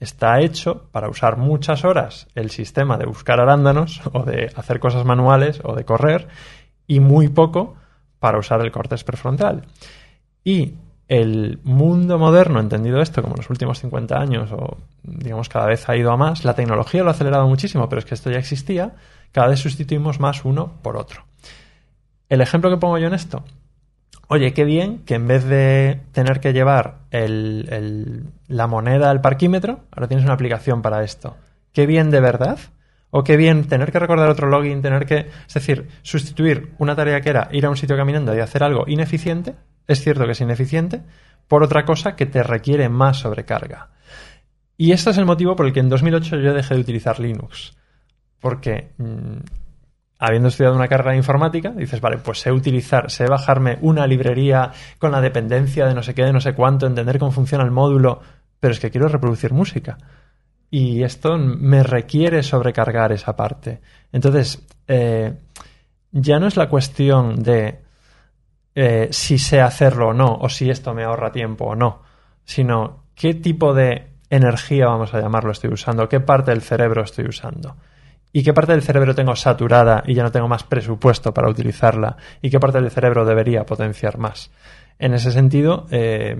está 0.00 0.40
hecho 0.40 0.88
para 0.90 1.08
usar 1.08 1.36
muchas 1.36 1.84
horas 1.84 2.26
el 2.34 2.50
sistema 2.50 2.98
de 2.98 3.06
buscar 3.06 3.38
arándanos 3.38 4.02
o 4.12 4.24
de 4.24 4.50
hacer 4.56 4.80
cosas 4.80 5.04
manuales 5.04 5.60
o 5.62 5.76
de 5.76 5.84
correr 5.84 6.26
y 6.88 6.98
muy 6.98 7.28
poco 7.28 7.76
para 8.18 8.40
usar 8.40 8.60
el 8.60 8.72
córtex 8.72 9.04
prefrontal. 9.04 9.66
Y 10.42 10.74
el 11.10 11.58
mundo 11.64 12.20
moderno, 12.20 12.60
entendido 12.60 13.02
esto 13.02 13.20
como 13.20 13.34
en 13.34 13.38
los 13.38 13.50
últimos 13.50 13.80
50 13.80 14.16
años, 14.16 14.52
o 14.52 14.78
digamos 15.02 15.48
cada 15.48 15.66
vez 15.66 15.88
ha 15.88 15.96
ido 15.96 16.12
a 16.12 16.16
más, 16.16 16.44
la 16.44 16.54
tecnología 16.54 17.02
lo 17.02 17.08
ha 17.08 17.12
acelerado 17.12 17.48
muchísimo, 17.48 17.88
pero 17.88 17.98
es 17.98 18.04
que 18.04 18.14
esto 18.14 18.30
ya 18.30 18.38
existía, 18.38 18.94
cada 19.32 19.48
vez 19.48 19.58
sustituimos 19.58 20.20
más 20.20 20.44
uno 20.44 20.74
por 20.82 20.96
otro. 20.96 21.24
El 22.28 22.40
ejemplo 22.40 22.70
que 22.70 22.76
pongo 22.76 22.96
yo 22.98 23.08
en 23.08 23.14
esto, 23.14 23.42
oye, 24.28 24.52
qué 24.54 24.62
bien 24.62 25.00
que 25.00 25.16
en 25.16 25.26
vez 25.26 25.44
de 25.44 26.00
tener 26.12 26.38
que 26.38 26.52
llevar 26.52 26.98
la 27.10 28.66
moneda 28.68 29.10
al 29.10 29.20
parquímetro, 29.20 29.80
ahora 29.90 30.06
tienes 30.06 30.24
una 30.24 30.34
aplicación 30.34 30.80
para 30.80 31.02
esto. 31.02 31.36
Qué 31.72 31.86
bien 31.86 32.12
de 32.12 32.20
verdad. 32.20 32.60
O 33.10 33.24
qué 33.24 33.36
bien 33.36 33.66
tener 33.66 33.90
que 33.90 33.98
recordar 33.98 34.28
otro 34.28 34.48
login, 34.48 34.82
tener 34.82 35.04
que, 35.04 35.28
es 35.46 35.54
decir, 35.54 35.88
sustituir 36.02 36.74
una 36.78 36.94
tarea 36.94 37.20
que 37.20 37.30
era 37.30 37.48
ir 37.52 37.66
a 37.66 37.70
un 37.70 37.76
sitio 37.76 37.96
caminando 37.96 38.34
y 38.36 38.40
hacer 38.40 38.62
algo 38.62 38.84
ineficiente 38.86 39.54
es 39.90 40.02
cierto 40.02 40.24
que 40.24 40.32
es 40.32 40.40
ineficiente, 40.40 41.02
por 41.48 41.64
otra 41.64 41.84
cosa 41.84 42.14
que 42.14 42.24
te 42.24 42.44
requiere 42.44 42.88
más 42.88 43.18
sobrecarga. 43.18 43.90
Y 44.76 44.92
este 44.92 45.10
es 45.10 45.18
el 45.18 45.26
motivo 45.26 45.56
por 45.56 45.66
el 45.66 45.72
que 45.72 45.80
en 45.80 45.88
2008 45.88 46.36
yo 46.36 46.54
dejé 46.54 46.74
de 46.74 46.80
utilizar 46.80 47.18
Linux. 47.18 47.76
Porque 48.38 48.92
mm, 48.98 49.38
habiendo 50.20 50.48
estudiado 50.48 50.76
una 50.76 50.86
carrera 50.86 51.10
de 51.10 51.16
informática, 51.16 51.70
dices, 51.70 52.00
vale, 52.00 52.18
pues 52.18 52.38
sé 52.38 52.52
utilizar, 52.52 53.10
sé 53.10 53.26
bajarme 53.26 53.78
una 53.80 54.06
librería 54.06 54.70
con 54.98 55.10
la 55.10 55.20
dependencia 55.20 55.86
de 55.86 55.94
no 55.94 56.04
sé 56.04 56.14
qué, 56.14 56.22
de 56.22 56.32
no 56.32 56.40
sé 56.40 56.54
cuánto, 56.54 56.86
entender 56.86 57.18
cómo 57.18 57.32
funciona 57.32 57.64
el 57.64 57.72
módulo, 57.72 58.20
pero 58.60 58.72
es 58.72 58.78
que 58.78 58.92
quiero 58.92 59.08
reproducir 59.08 59.52
música. 59.52 59.98
Y 60.70 61.02
esto 61.02 61.36
me 61.36 61.82
requiere 61.82 62.42
sobrecargar 62.42 63.12
esa 63.12 63.34
parte. 63.34 63.80
Entonces, 64.12 64.66
eh, 64.86 65.34
ya 66.12 66.38
no 66.38 66.46
es 66.46 66.56
la 66.56 66.68
cuestión 66.68 67.42
de 67.42 67.80
eh, 68.74 69.08
si 69.10 69.38
sé 69.38 69.60
hacerlo 69.60 70.08
o 70.08 70.14
no, 70.14 70.38
o 70.40 70.48
si 70.48 70.70
esto 70.70 70.94
me 70.94 71.04
ahorra 71.04 71.32
tiempo 71.32 71.66
o 71.66 71.74
no, 71.74 72.02
sino 72.44 73.04
qué 73.14 73.34
tipo 73.34 73.74
de 73.74 74.10
energía, 74.30 74.86
vamos 74.86 75.12
a 75.12 75.20
llamarlo, 75.20 75.50
estoy 75.50 75.72
usando, 75.72 76.08
qué 76.08 76.20
parte 76.20 76.52
del 76.52 76.62
cerebro 76.62 77.02
estoy 77.02 77.26
usando 77.26 77.76
y 78.32 78.44
qué 78.44 78.54
parte 78.54 78.72
del 78.72 78.82
cerebro 78.82 79.14
tengo 79.14 79.34
saturada 79.34 80.04
y 80.06 80.14
ya 80.14 80.22
no 80.22 80.30
tengo 80.30 80.46
más 80.46 80.62
presupuesto 80.62 81.34
para 81.34 81.48
utilizarla 81.48 82.16
y 82.40 82.50
qué 82.50 82.60
parte 82.60 82.80
del 82.80 82.90
cerebro 82.90 83.24
debería 83.24 83.66
potenciar 83.66 84.18
más. 84.18 84.50
En 84.98 85.14
ese 85.14 85.32
sentido, 85.32 85.86
eh, 85.90 86.36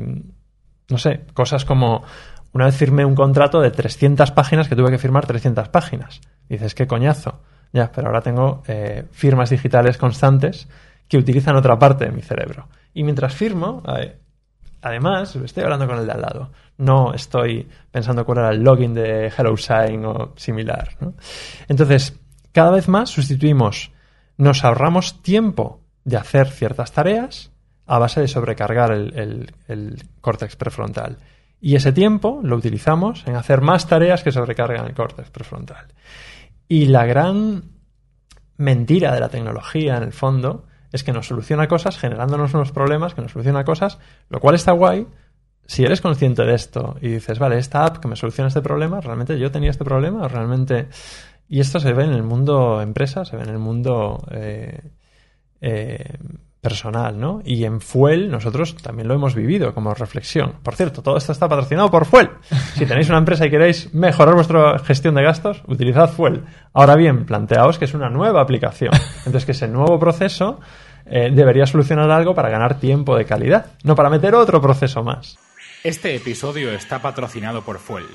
no 0.89 0.99
sé, 0.99 1.27
cosas 1.35 1.65
como 1.65 2.05
una 2.53 2.67
vez 2.67 2.77
firmé 2.77 3.05
un 3.05 3.15
contrato 3.15 3.61
de 3.61 3.71
300 3.71 4.33
páginas 4.33 4.69
que 4.69 4.77
tuve 4.77 4.91
que 4.91 4.99
firmar 4.99 5.27
300 5.27 5.69
páginas. 5.69 6.21
dices, 6.49 6.75
qué 6.75 6.87
coñazo. 6.87 7.41
Ya, 7.73 7.93
pero 7.93 8.09
ahora 8.09 8.21
tengo 8.21 8.63
eh, 8.67 9.05
firmas 9.13 9.51
digitales 9.51 9.97
constantes 9.97 10.69
que 11.07 11.19
utilizan 11.19 11.57
otra 11.57 11.79
parte 11.79 12.07
de 12.07 12.13
mi 12.13 12.23
cerebro. 12.23 12.69
Y 12.93 13.05
mientras 13.05 13.35
firmo, 13.35 13.83
además, 14.83 15.37
estoy 15.37 15.63
hablando 15.63 15.87
con 15.87 15.99
el 15.99 16.07
de 16.07 16.13
al 16.13 16.21
lado. 16.21 16.51
No 16.79 17.15
estoy 17.15 17.69
pensando 17.91 18.25
cuál 18.25 18.39
era 18.39 18.51
el 18.51 18.63
login 18.63 18.95
de 18.95 19.31
HelloSign 19.31 20.05
o 20.05 20.33
similar. 20.37 20.97
Entonces, 21.69 22.19
cada 22.53 22.73
vez 22.73 22.89
más 22.89 23.11
sustituimos, 23.11 23.93
nos 24.37 24.65
ahorramos 24.65 25.23
tiempo 25.23 25.81
de 26.05 26.17
hacer 26.17 26.49
ciertas 26.49 26.93
tareas 26.93 27.53
a 27.87 27.99
base 27.99 28.21
de 28.21 28.29
sobrecargar 28.29 28.93
el, 28.93 29.53
el 29.69 30.03
córtex 30.21 30.57
prefrontal. 30.57 31.19
Y 31.61 31.77
ese 31.77 31.93
tiempo 31.93 32.41
lo 32.43 32.57
utilizamos 32.57 33.27
en 33.27 33.37
hacer 33.37 33.61
más 33.61 33.87
tareas 33.87 34.23
que 34.23 34.33
sobrecargan 34.33 34.87
el 34.87 34.95
córtex 34.95 35.31
prefrontal. 35.31 35.87
Y 36.69 36.87
la 36.87 37.05
gran 37.05 37.65
mentira 38.57 39.13
de 39.13 39.21
la 39.21 39.29
tecnología, 39.29 39.97
en 39.97 40.05
el 40.05 40.13
fondo, 40.13 40.67
es 40.93 41.05
que 41.05 41.13
nos 41.13 41.27
soluciona 41.27 41.69
cosas 41.69 41.99
generándonos 41.99 42.55
unos 42.55 42.73
problemas, 42.73 43.15
que 43.15 43.23
nos 43.23 43.33
soluciona 43.33 43.65
cosas, 43.65 43.99
lo 44.29 44.41
cual 44.41 44.55
está 44.55 44.73
guay. 44.73 45.07
Si 45.67 45.85
eres 45.85 46.01
consciente 46.01 46.43
de 46.45 46.55
esto 46.55 46.97
y 47.01 47.09
dices, 47.09 47.39
vale, 47.39 47.59
esta 47.59 47.85
app 47.85 47.99
que 47.99 48.09
me 48.09 48.17
soluciona 48.17 48.49
este 48.49 48.63
problema, 48.63 49.01
¿realmente 49.01 49.39
yo 49.39 49.51
tenía 49.51 49.71
este 49.71 49.85
problema? 49.85 50.23
¿O 50.23 50.29
realmente...? 50.29 50.89
Y 51.49 51.59
esto 51.59 51.81
se 51.81 51.93
ve 51.93 52.05
en 52.05 52.13
el 52.13 52.23
mundo 52.23 52.81
empresa, 52.81 53.25
se 53.25 53.37
ve 53.37 53.43
en 53.43 53.49
el 53.49 53.59
mundo 53.59 54.25
eh, 54.31 54.93
eh, 55.61 56.17
personal, 56.61 57.19
¿no? 57.19 57.41
Y 57.45 57.65
en 57.65 57.81
Fuel 57.81 58.31
nosotros 58.31 58.77
también 58.77 59.09
lo 59.09 59.15
hemos 59.15 59.35
vivido 59.35 59.75
como 59.75 59.95
reflexión. 59.95 60.55
Por 60.63 60.77
cierto, 60.77 61.03
todo 61.03 61.17
esto 61.17 61.33
está 61.33 61.49
patrocinado 61.49 61.91
por 61.91 62.05
Fuel. 62.05 62.31
Si 62.75 62.87
tenéis 62.87 63.09
una 63.09 63.19
empresa 63.19 63.47
y 63.47 63.51
queréis 63.51 63.95
mejorar 63.95 64.35
vuestra 64.35 64.79
gestión 64.79 65.15
de 65.15 65.23
gastos, 65.23 65.63
utilizad 65.67 66.11
Fuel. 66.11 66.45
Ahora 66.73 66.97
bien, 66.97 67.25
planteaos 67.25 67.79
que 67.79 67.87
es 67.87 67.95
una 67.95 68.11
nueva 68.11 68.43
aplicación. 68.43 68.93
Entonces, 69.19 69.45
que 69.47 69.53
ese 69.53 69.69
nuevo 69.69 69.99
proceso 69.99 70.61
eh, 71.07 71.31
debería 71.33 71.67
solucionar 71.67 72.11
algo 72.11 72.35
para 72.35 72.51
ganar 72.51 72.79
tiempo 72.79 73.17
de 73.17 73.25
calidad, 73.25 73.73
no 73.83 73.95
para 73.95 74.11
meter 74.11 74.35
otro 74.35 74.61
proceso 74.61 75.03
más. 75.03 75.39
Este 75.83 76.15
episodio 76.15 76.73
está 76.73 77.01
patrocinado 77.01 77.63
por 77.63 77.79
Fuel, 77.79 78.07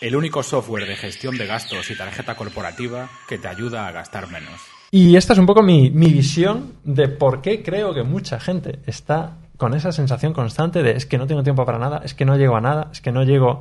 el 0.00 0.16
único 0.16 0.42
software 0.42 0.86
de 0.86 0.96
gestión 0.96 1.38
de 1.38 1.46
gastos 1.46 1.90
y 1.90 1.96
tarjeta 1.96 2.34
corporativa 2.34 3.08
que 3.28 3.38
te 3.38 3.48
ayuda 3.48 3.86
a 3.86 3.92
gastar 3.92 4.28
menos. 4.28 4.77
Y 4.90 5.16
esta 5.16 5.34
es 5.34 5.38
un 5.38 5.46
poco 5.46 5.62
mi, 5.62 5.90
visión 5.90 6.74
de 6.82 7.08
por 7.08 7.42
qué 7.42 7.62
creo 7.62 7.92
que 7.92 8.02
mucha 8.02 8.40
gente 8.40 8.80
está 8.86 9.36
con 9.58 9.74
esa 9.74 9.92
sensación 9.92 10.32
constante 10.32 10.82
de 10.82 10.92
es 10.92 11.04
que 11.04 11.18
no 11.18 11.26
tengo 11.26 11.42
tiempo 11.42 11.66
para 11.66 11.78
nada, 11.78 12.00
es 12.04 12.14
que 12.14 12.24
no 12.24 12.36
llego 12.36 12.56
a 12.56 12.60
nada, 12.60 12.88
es 12.92 13.00
que 13.00 13.12
no 13.12 13.24
llego... 13.24 13.60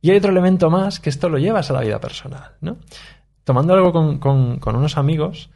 Y 0.00 0.10
hay 0.10 0.18
otro 0.18 0.30
elemento 0.30 0.68
más 0.68 1.00
que 1.00 1.10
esto 1.10 1.28
lo 1.28 1.38
llevas 1.38 1.70
a 1.70 1.72
la 1.72 1.80
vida 1.80 1.98
personal, 2.00 2.52
¿no? 2.60 2.76
Tomando 3.44 3.72
algo 3.72 3.92
con, 4.20 4.60
unos 4.62 4.98
amigos 4.98 5.50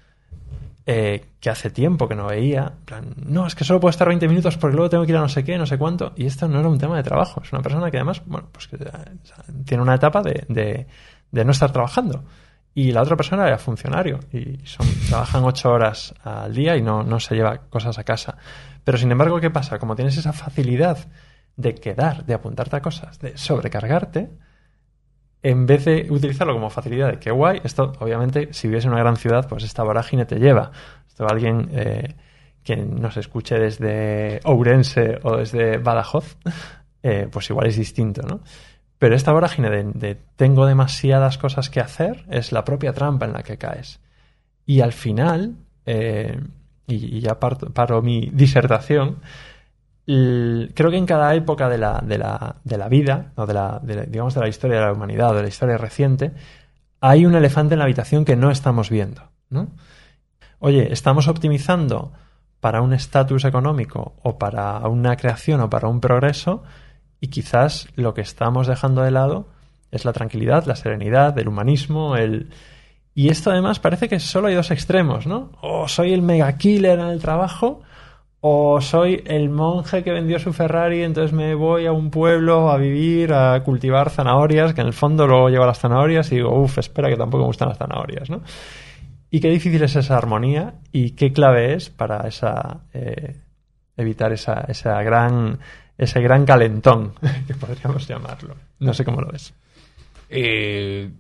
eh, 0.86 1.26
que 1.40 1.50
hace 1.50 1.70
tiempo 1.70 2.08
que 2.08 2.14
no 2.14 2.26
veía, 2.26 2.72
plan, 2.84 3.14
no, 3.24 3.46
es 3.46 3.54
que 3.54 3.64
solo 3.64 3.80
puedo 3.80 3.90
estar 3.90 4.08
20 4.08 4.26
minutos 4.28 4.56
porque 4.56 4.74
luego 4.74 4.88
tengo 4.88 5.04
que 5.04 5.12
ir 5.12 5.18
a 5.18 5.20
no 5.20 5.28
sé 5.28 5.44
qué, 5.44 5.58
no 5.58 5.66
sé 5.66 5.78
cuánto, 5.78 6.12
y 6.16 6.24
esto 6.24 6.48
no 6.48 6.58
era 6.58 6.68
un 6.68 6.78
tema 6.78 6.96
de 6.96 7.02
trabajo, 7.02 7.42
es 7.44 7.52
una 7.52 7.60
persona 7.60 7.90
que 7.90 7.98
además, 7.98 8.22
bueno, 8.24 8.48
pues 8.50 8.66
que 8.66 8.78
tiene 9.64 9.82
una 9.82 9.94
etapa 9.94 10.22
de, 10.22 10.86
de 11.30 11.44
no 11.44 11.50
estar 11.52 11.70
trabajando 11.70 12.24
y 12.74 12.92
la 12.92 13.02
otra 13.02 13.16
persona 13.16 13.46
era 13.46 13.58
funcionario 13.58 14.20
y 14.32 14.58
son, 14.64 14.86
trabajan 15.08 15.44
ocho 15.44 15.70
horas 15.70 16.14
al 16.22 16.54
día 16.54 16.76
y 16.76 16.82
no, 16.82 17.02
no 17.02 17.20
se 17.20 17.34
lleva 17.34 17.58
cosas 17.68 17.98
a 17.98 18.04
casa. 18.04 18.36
Pero 18.84 18.98
sin 18.98 19.12
embargo, 19.12 19.40
¿qué 19.40 19.50
pasa? 19.50 19.78
Como 19.78 19.94
tienes 19.94 20.16
esa 20.16 20.32
facilidad 20.32 20.98
de 21.56 21.74
quedar, 21.74 22.24
de 22.24 22.34
apuntarte 22.34 22.76
a 22.76 22.80
cosas, 22.80 23.18
de 23.20 23.36
sobrecargarte, 23.36 24.30
en 25.42 25.66
vez 25.66 25.84
de 25.84 26.06
utilizarlo 26.08 26.54
como 26.54 26.70
facilidad 26.70 27.10
de 27.10 27.18
qué 27.18 27.30
guay, 27.30 27.60
esto 27.64 27.92
obviamente 27.98 28.52
si 28.52 28.68
vives 28.68 28.84
en 28.84 28.92
una 28.92 29.00
gran 29.00 29.16
ciudad, 29.16 29.48
pues 29.48 29.64
esta 29.64 29.82
vorágine 29.82 30.24
te 30.24 30.36
lleva. 30.36 30.70
Esto 31.08 31.26
alguien 31.28 31.68
eh, 31.72 32.14
que 32.62 32.76
nos 32.76 33.16
escuche 33.16 33.58
desde 33.58 34.40
Ourense 34.44 35.18
o 35.24 35.36
desde 35.36 35.78
Badajoz, 35.78 36.36
eh, 37.02 37.28
pues 37.30 37.50
igual 37.50 37.66
es 37.66 37.76
distinto, 37.76 38.22
¿no? 38.22 38.40
Pero 39.02 39.16
esta 39.16 39.32
vorágine 39.32 39.68
de, 39.68 40.16
tengo 40.36 40.64
demasiadas 40.64 41.36
cosas 41.36 41.70
que 41.70 41.80
hacer 41.80 42.24
es 42.30 42.52
la 42.52 42.64
propia 42.64 42.92
trampa 42.92 43.26
en 43.26 43.32
la 43.32 43.42
que 43.42 43.58
caes. 43.58 43.98
Y 44.64 44.80
al 44.80 44.92
final, 44.92 45.56
eh, 45.86 46.40
y, 46.86 47.18
ya 47.18 47.40
paro, 47.40 48.00
mi 48.00 48.30
disertación, 48.32 49.16
creo 50.06 50.90
que 50.92 50.96
en 50.96 51.06
cada 51.06 51.34
época 51.34 51.68
de 51.68 51.78
la, 51.78 52.00
de 52.00 52.16
la, 52.16 52.54
de 52.62 52.78
la 52.78 52.88
vida, 52.88 53.32
o 53.34 53.44
de 53.44 53.54
la, 53.54 53.80
digamos 53.82 54.34
de 54.34 54.40
la 54.40 54.48
historia 54.48 54.78
de 54.78 54.84
la 54.84 54.92
humanidad, 54.92 55.30
o 55.32 55.34
de 55.34 55.42
la 55.42 55.48
historia 55.48 55.78
reciente, 55.78 56.30
hay 57.00 57.26
un 57.26 57.34
elefante 57.34 57.74
en 57.74 57.80
la 57.80 57.86
habitación 57.86 58.24
que 58.24 58.36
no 58.36 58.52
estamos 58.52 58.88
viendo. 58.88 59.22
¿no? 59.50 59.72
Oye, 60.60 60.92
estamos 60.92 61.26
optimizando 61.26 62.12
para 62.60 62.82
un 62.82 62.92
estatus 62.92 63.46
económico 63.46 64.14
o 64.22 64.38
para 64.38 64.78
una 64.86 65.16
creación 65.16 65.60
o 65.60 65.68
para 65.68 65.88
un 65.88 66.00
progreso 66.00 66.62
y 67.22 67.28
quizás 67.28 67.86
lo 67.94 68.14
que 68.14 68.20
estamos 68.20 68.66
dejando 68.66 69.02
de 69.02 69.12
lado 69.12 69.46
es 69.92 70.04
la 70.04 70.12
tranquilidad, 70.12 70.66
la 70.66 70.74
serenidad, 70.74 71.38
el 71.38 71.46
humanismo, 71.46 72.16
el... 72.16 72.50
Y 73.14 73.28
esto 73.28 73.52
además 73.52 73.78
parece 73.78 74.08
que 74.08 74.18
solo 74.18 74.48
hay 74.48 74.56
dos 74.56 74.72
extremos, 74.72 75.28
¿no? 75.28 75.52
O 75.60 75.86
soy 75.86 76.12
el 76.12 76.20
mega 76.20 76.58
killer 76.58 76.98
en 76.98 77.06
el 77.06 77.20
trabajo, 77.20 77.82
o 78.40 78.80
soy 78.80 79.22
el 79.26 79.50
monje 79.50 80.02
que 80.02 80.10
vendió 80.10 80.40
su 80.40 80.52
Ferrari, 80.52 81.04
entonces 81.04 81.32
me 81.32 81.54
voy 81.54 81.86
a 81.86 81.92
un 81.92 82.10
pueblo 82.10 82.72
a 82.72 82.76
vivir, 82.76 83.32
a 83.32 83.62
cultivar 83.62 84.10
zanahorias, 84.10 84.74
que 84.74 84.80
en 84.80 84.88
el 84.88 84.92
fondo 84.92 85.28
luego 85.28 85.48
llevo 85.48 85.64
las 85.64 85.78
zanahorias 85.78 86.32
y 86.32 86.36
digo, 86.36 86.52
uff, 86.60 86.78
espera 86.78 87.08
que 87.08 87.16
tampoco 87.16 87.44
me 87.44 87.46
gustan 87.46 87.68
las 87.68 87.78
zanahorias, 87.78 88.30
¿no? 88.30 88.42
Y 89.30 89.38
qué 89.38 89.48
difícil 89.48 89.80
es 89.84 89.94
esa 89.94 90.18
armonía 90.18 90.74
y 90.90 91.12
qué 91.12 91.32
clave 91.32 91.74
es 91.74 91.88
para 91.88 92.26
esa, 92.26 92.80
eh, 92.92 93.36
evitar 93.96 94.32
esa, 94.32 94.64
esa 94.66 95.00
gran 95.04 95.60
ese 95.98 96.20
gran 96.20 96.44
calentón, 96.44 97.14
que 97.46 97.54
podríamos 97.54 98.06
llamarlo. 98.06 98.56
No 98.78 98.94
sé 98.94 99.04
cómo 99.04 99.20
lo 99.20 99.28
ves. 99.30 99.52
Eh, 100.34 101.10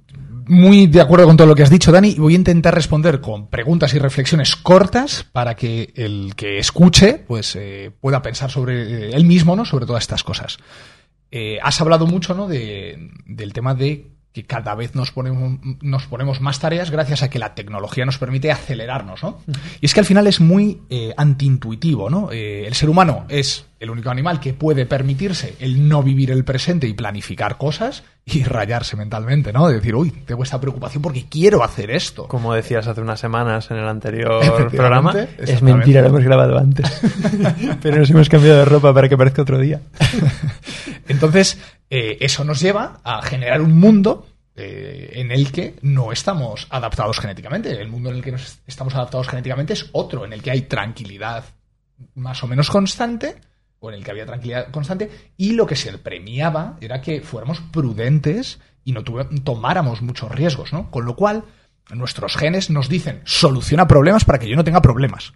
muy 0.46 0.86
de 0.86 1.02
acuerdo 1.02 1.26
con 1.26 1.36
todo 1.36 1.46
lo 1.46 1.54
que 1.54 1.62
has 1.62 1.70
dicho, 1.70 1.92
Dani, 1.92 2.10
y 2.10 2.18
voy 2.18 2.32
a 2.32 2.36
intentar 2.36 2.74
responder 2.74 3.20
con 3.20 3.48
preguntas 3.48 3.92
y 3.92 3.98
reflexiones 3.98 4.56
cortas 4.56 5.26
para 5.30 5.54
que 5.54 5.92
el 5.94 6.34
que 6.34 6.58
escuche 6.58 7.22
pues 7.26 7.54
eh, 7.56 7.92
pueda 8.00 8.22
pensar 8.22 8.50
sobre 8.50 8.82
eh, 8.82 9.10
él 9.12 9.26
mismo, 9.26 9.54
¿no? 9.54 9.66
Sobre 9.66 9.84
todas 9.84 10.02
estas 10.02 10.24
cosas. 10.24 10.58
has 11.62 11.80
hablado 11.80 12.06
mucho, 12.06 12.34
¿no? 12.34 12.48
De, 12.48 13.10
del 13.26 13.52
tema 13.52 13.74
de 13.74 14.10
que 14.32 14.44
cada 14.44 14.74
vez 14.74 14.94
nos 14.94 15.12
ponemos, 15.12 15.58
nos 15.82 16.06
ponemos 16.06 16.40
más 16.40 16.58
tareas 16.58 16.90
gracias 16.90 17.22
a 17.22 17.28
que 17.28 17.38
la 17.38 17.54
tecnología 17.54 18.06
nos 18.06 18.16
permite 18.16 18.50
acelerarnos, 18.50 19.22
¿no? 19.22 19.40
Y 19.80 19.86
es 19.86 19.92
que 19.92 20.00
al 20.00 20.06
final 20.06 20.26
es 20.26 20.40
muy 20.40 20.80
eh, 20.88 21.12
antiintuitivo, 21.16 22.08
¿no? 22.08 22.32
Eh, 22.32 22.66
el 22.66 22.74
ser 22.74 22.88
humano 22.88 23.26
es 23.28 23.66
el 23.78 23.90
único 23.90 24.10
animal 24.10 24.40
que 24.40 24.54
puede 24.54 24.86
permitirse 24.86 25.56
el 25.58 25.88
no 25.88 26.02
vivir 26.02 26.30
el 26.30 26.44
presente 26.44 26.86
y 26.86 26.94
planificar 26.94 27.58
cosas 27.58 28.04
y 28.24 28.42
rayarse 28.44 28.96
mentalmente, 28.96 29.52
¿no? 29.52 29.68
De 29.68 29.74
decir, 29.74 29.94
uy, 29.94 30.10
tengo 30.10 30.44
esta 30.44 30.58
preocupación 30.58 31.02
porque 31.02 31.26
quiero 31.28 31.62
hacer 31.62 31.90
esto. 31.90 32.26
Como 32.26 32.54
decías 32.54 32.86
hace 32.86 33.02
unas 33.02 33.20
semanas 33.20 33.70
en 33.70 33.76
el 33.76 33.88
anterior 33.88 34.70
programa, 34.70 35.14
es 35.36 35.60
mentira, 35.60 36.00
lo 36.00 36.08
hemos 36.08 36.24
grabado 36.24 36.56
antes. 36.56 37.02
Pero 37.82 37.98
nos 37.98 38.08
hemos 38.08 38.30
cambiado 38.30 38.60
de 38.60 38.64
ropa 38.64 38.94
para 38.94 39.10
que 39.10 39.18
parezca 39.18 39.42
otro 39.42 39.58
día. 39.58 39.82
Entonces, 41.08 41.58
eh, 41.94 42.16
eso 42.20 42.42
nos 42.42 42.60
lleva 42.60 43.00
a 43.04 43.20
generar 43.20 43.60
un 43.60 43.78
mundo 43.78 44.26
eh, 44.56 45.10
en 45.16 45.30
el 45.30 45.52
que 45.52 45.74
no 45.82 46.10
estamos 46.10 46.66
adaptados 46.70 47.20
genéticamente. 47.20 47.70
El 47.70 47.88
mundo 47.88 48.08
en 48.08 48.16
el 48.16 48.22
que 48.22 48.32
nos 48.32 48.60
estamos 48.66 48.94
adaptados 48.94 49.28
genéticamente 49.28 49.74
es 49.74 49.90
otro, 49.92 50.24
en 50.24 50.32
el 50.32 50.42
que 50.42 50.50
hay 50.52 50.62
tranquilidad 50.62 51.44
más 52.14 52.42
o 52.42 52.46
menos 52.46 52.70
constante, 52.70 53.36
o 53.78 53.90
en 53.90 53.96
el 53.96 54.04
que 54.04 54.10
había 54.10 54.24
tranquilidad 54.24 54.70
constante, 54.70 55.10
y 55.36 55.52
lo 55.52 55.66
que 55.66 55.76
se 55.76 55.96
premiaba 55.98 56.78
era 56.80 57.02
que 57.02 57.20
fuéramos 57.20 57.60
prudentes 57.60 58.58
y 58.84 58.92
no 58.92 59.04
tomáramos 59.04 60.00
muchos 60.00 60.32
riesgos, 60.32 60.72
¿no? 60.72 60.90
Con 60.90 61.04
lo 61.04 61.14
cual, 61.14 61.44
Nuestros 61.90 62.36
genes 62.36 62.70
nos 62.70 62.88
dicen, 62.88 63.20
soluciona 63.24 63.86
problemas 63.86 64.24
para 64.24 64.38
que 64.38 64.48
yo 64.48 64.56
no 64.56 64.64
tenga 64.64 64.80
problemas. 64.80 65.34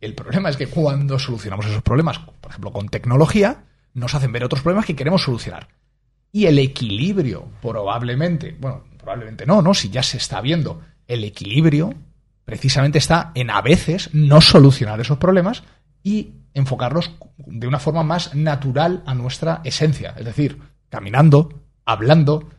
El 0.00 0.14
problema 0.14 0.48
es 0.48 0.56
que 0.56 0.68
cuando 0.68 1.18
solucionamos 1.18 1.66
esos 1.66 1.82
problemas, 1.82 2.20
por 2.20 2.50
ejemplo, 2.50 2.72
con 2.72 2.88
tecnología, 2.88 3.64
nos 3.94 4.14
hacen 4.14 4.32
ver 4.32 4.44
otros 4.44 4.62
problemas 4.62 4.86
que 4.86 4.96
queremos 4.96 5.22
solucionar. 5.22 5.68
Y 6.32 6.46
el 6.46 6.58
equilibrio, 6.58 7.48
probablemente, 7.62 8.56
bueno, 8.60 8.84
probablemente 8.98 9.46
no, 9.46 9.62
¿no? 9.62 9.72
Si 9.72 9.88
ya 9.88 10.02
se 10.02 10.16
está 10.16 10.40
viendo, 10.40 10.82
el 11.06 11.24
equilibrio 11.24 11.94
precisamente 12.44 12.98
está 12.98 13.32
en 13.34 13.50
a 13.50 13.62
veces 13.62 14.10
no 14.12 14.40
solucionar 14.40 15.00
esos 15.00 15.18
problemas 15.18 15.62
y 16.02 16.34
enfocarlos 16.52 17.12
de 17.38 17.66
una 17.66 17.78
forma 17.78 18.02
más 18.02 18.34
natural 18.34 19.02
a 19.06 19.14
nuestra 19.14 19.60
esencia. 19.64 20.14
Es 20.18 20.24
decir, 20.24 20.58
caminando, 20.88 21.62
hablando, 21.84 22.50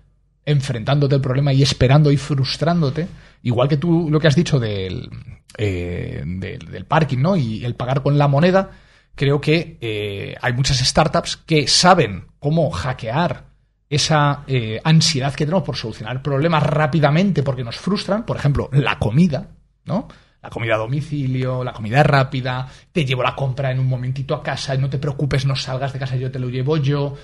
enfrentándote 0.45 1.15
al 1.15 1.21
problema 1.21 1.53
y 1.53 1.63
esperando 1.63 2.11
y 2.11 2.17
frustrándote. 2.17 3.07
Igual 3.43 3.67
que 3.67 3.77
tú 3.77 4.09
lo 4.09 4.19
que 4.19 4.27
has 4.27 4.35
dicho 4.35 4.59
del, 4.59 5.09
eh, 5.57 6.23
del, 6.25 6.85
parking, 6.85 7.19
¿no? 7.19 7.35
Y 7.35 7.65
el 7.65 7.75
pagar 7.75 8.01
con 8.01 8.17
la 8.17 8.27
moneda. 8.27 8.71
Creo 9.15 9.39
que 9.39 9.77
eh, 9.79 10.35
hay 10.41 10.53
muchas 10.53 10.77
startups 10.79 11.37
que 11.37 11.67
saben 11.67 12.27
cómo 12.39 12.69
hackear 12.69 13.45
esa 13.89 14.43
eh, 14.47 14.81
ansiedad 14.83 15.33
que 15.33 15.45
tenemos 15.45 15.63
por 15.63 15.77
solucionar 15.77 16.21
problemas 16.21 16.63
rápidamente 16.63 17.43
porque 17.43 17.63
nos 17.63 17.77
frustran. 17.77 18.25
Por 18.25 18.37
ejemplo, 18.37 18.69
la 18.73 18.99
comida, 18.99 19.47
¿no? 19.85 20.07
La 20.41 20.49
comida 20.49 20.75
a 20.75 20.79
domicilio, 20.79 21.63
la 21.63 21.73
comida 21.73 22.03
rápida, 22.03 22.67
te 22.91 23.05
llevo 23.05 23.23
la 23.23 23.35
compra 23.35 23.71
en 23.71 23.79
un 23.79 23.87
momentito 23.87 24.35
a 24.35 24.43
casa 24.43 24.75
no 24.77 24.89
te 24.89 24.99
preocupes, 24.99 25.45
no 25.45 25.55
salgas 25.55 25.93
de 25.93 25.97
casa, 25.99 26.17
yo 26.17 26.29
te 26.29 26.39
lo 26.39 26.49
llevo 26.49 26.77
yo. 26.77 27.15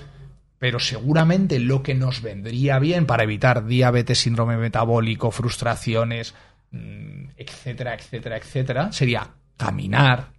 Pero 0.58 0.78
seguramente 0.78 1.58
lo 1.58 1.82
que 1.82 1.94
nos 1.94 2.22
vendría 2.22 2.78
bien 2.78 3.04
para 3.06 3.24
evitar 3.24 3.66
diabetes, 3.66 4.18
síndrome 4.18 4.56
metabólico, 4.56 5.30
frustraciones, 5.30 6.34
mm, 6.70 7.30
etcétera, 7.36 7.94
etcétera, 7.94 8.36
etcétera, 8.36 8.92
sería 8.92 9.28
caminar, 9.56 10.30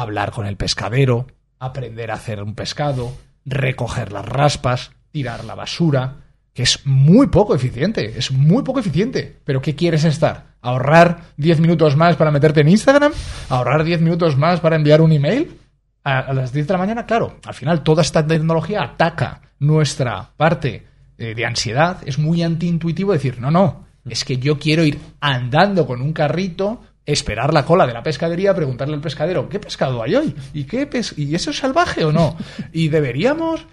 hablar 0.00 0.30
con 0.30 0.46
el 0.46 0.56
pescadero, 0.56 1.26
aprender 1.58 2.10
a 2.10 2.14
hacer 2.14 2.42
un 2.42 2.54
pescado, 2.54 3.12
recoger 3.44 4.12
las 4.12 4.24
raspas, 4.24 4.92
tirar 5.10 5.44
la 5.44 5.54
basura, 5.54 6.16
que 6.52 6.62
es 6.62 6.86
muy 6.86 7.28
poco 7.28 7.54
eficiente, 7.54 8.18
es 8.18 8.30
muy 8.30 8.62
poco 8.62 8.80
eficiente. 8.80 9.38
Pero 9.44 9.60
¿qué 9.60 9.74
quieres 9.74 10.04
estar? 10.04 10.48
ahorrar 10.60 11.20
10 11.36 11.60
minutos 11.60 11.96
más 11.96 12.16
para 12.16 12.30
meterte 12.30 12.60
en 12.60 12.68
Instagram, 12.68 13.12
ahorrar 13.48 13.84
10 13.84 14.00
minutos 14.00 14.36
más 14.36 14.60
para 14.60 14.76
enviar 14.76 15.00
un 15.00 15.12
email 15.12 15.56
a, 16.04 16.32
las 16.32 16.52
10 16.52 16.66
de 16.66 16.72
la 16.72 16.78
mañana, 16.78 17.06
claro, 17.06 17.36
al 17.44 17.54
final 17.54 17.82
toda 17.82 18.02
esta 18.02 18.26
tecnología 18.26 18.82
ataca 18.82 19.42
nuestra 19.58 20.30
parte 20.36 20.86
eh, 21.16 21.34
de 21.34 21.46
ansiedad, 21.46 21.98
es 22.06 22.18
muy 22.18 22.42
antiintuitivo 22.42 23.12
decir, 23.12 23.40
no, 23.40 23.50
no, 23.50 23.86
es 24.04 24.24
que 24.24 24.38
yo 24.38 24.58
quiero 24.58 24.84
ir 24.84 24.98
andando 25.20 25.86
con 25.86 26.00
un 26.00 26.12
carrito, 26.12 26.80
esperar 27.08 27.54
la 27.54 27.64
cola 27.64 27.86
de 27.86 27.94
la 27.94 28.02
pescadería, 28.02 28.54
preguntarle 28.54 28.94
al 28.94 29.00
pescadero, 29.00 29.48
¿qué 29.48 29.58
pescado 29.58 30.02
hay 30.02 30.14
hoy? 30.14 30.36
¿Y, 30.52 30.64
qué 30.64 30.88
¿Y 31.16 31.34
eso 31.34 31.50
es 31.50 31.56
salvaje 31.56 32.04
o 32.04 32.12
no? 32.12 32.36
Y 32.72 32.88
deberíamos, 32.88 33.66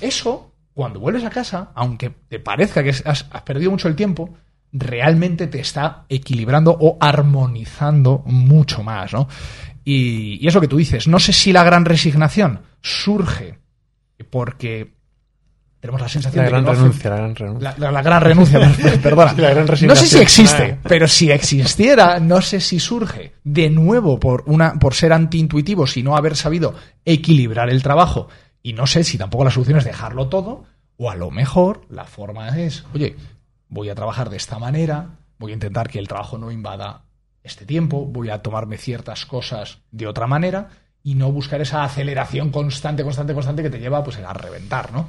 eso, 0.00 0.52
cuando 0.74 0.98
vuelves 0.98 1.24
a 1.24 1.30
casa, 1.30 1.70
aunque 1.74 2.10
te 2.28 2.40
parezca 2.40 2.82
que 2.82 2.90
has 2.90 3.24
perdido 3.44 3.70
mucho 3.70 3.86
el 3.86 3.94
tiempo, 3.94 4.34
realmente 4.72 5.46
te 5.46 5.60
está 5.60 6.04
equilibrando 6.08 6.76
o 6.78 6.96
armonizando 7.00 8.22
mucho 8.26 8.82
más, 8.82 9.12
¿no? 9.12 9.28
Y, 9.84 10.46
eso 10.46 10.60
que 10.60 10.68
tú 10.68 10.76
dices, 10.76 11.06
no 11.06 11.20
sé 11.20 11.32
si 11.32 11.52
la 11.52 11.64
gran 11.64 11.84
resignación 11.84 12.62
surge 12.82 13.58
porque 14.30 14.94
tenemos 15.80 16.00
la 16.00 16.08
sensación 16.08 16.44
de 16.44 16.50
que 16.50 16.60
no 16.60 16.72
renuncia, 16.72 17.10
la 17.10 17.16
gran 17.16 17.34
renuncia. 17.34 17.78
La, 17.90 18.02
gran 18.02 18.20
renuncia, 18.20 18.60
perdona. 19.02 19.32
no 19.32 19.96
sé 19.96 20.06
si 20.06 20.18
existe, 20.18 20.78
pero 20.82 21.08
si 21.08 21.30
existiera, 21.30 22.20
no 22.20 22.42
sé 22.42 22.60
si 22.60 22.78
surge 22.78 23.32
de 23.42 23.70
nuevo 23.70 24.20
por 24.20 24.44
una 24.46 24.74
por 24.74 24.94
ser 24.94 25.14
antiintuitivo, 25.14 25.86
si 25.86 26.02
no 26.02 26.16
haber 26.16 26.36
sabido 26.36 26.74
equilibrar 27.04 27.70
el 27.70 27.82
trabajo 27.82 28.28
y 28.62 28.74
no 28.74 28.86
sé 28.86 29.04
si 29.04 29.16
tampoco 29.16 29.44
la 29.44 29.50
solución 29.50 29.78
es 29.78 29.84
dejarlo 29.84 30.28
todo 30.28 30.64
o 30.98 31.10
a 31.10 31.16
lo 31.16 31.30
mejor 31.30 31.86
la 31.88 32.04
forma 32.04 32.60
es, 32.60 32.84
oye, 32.92 33.16
voy 33.70 33.88
a 33.88 33.94
trabajar 33.94 34.28
de 34.28 34.36
esta 34.36 34.58
manera, 34.58 35.16
voy 35.38 35.52
a 35.52 35.54
intentar 35.54 35.88
que 35.88 35.98
el 35.98 36.08
trabajo 36.08 36.36
no 36.36 36.50
invada 36.50 37.04
este 37.42 37.64
tiempo, 37.64 38.04
voy 38.04 38.28
a 38.28 38.42
tomarme 38.42 38.76
ciertas 38.76 39.24
cosas 39.24 39.78
de 39.90 40.06
otra 40.06 40.26
manera 40.26 40.68
y 41.02 41.14
no 41.14 41.32
buscar 41.32 41.62
esa 41.62 41.84
aceleración 41.84 42.50
constante, 42.50 43.02
constante, 43.02 43.32
constante 43.32 43.62
que 43.62 43.70
te 43.70 43.80
lleva 43.80 44.04
pues, 44.04 44.18
a 44.18 44.32
reventar, 44.34 44.92
¿no? 44.92 45.08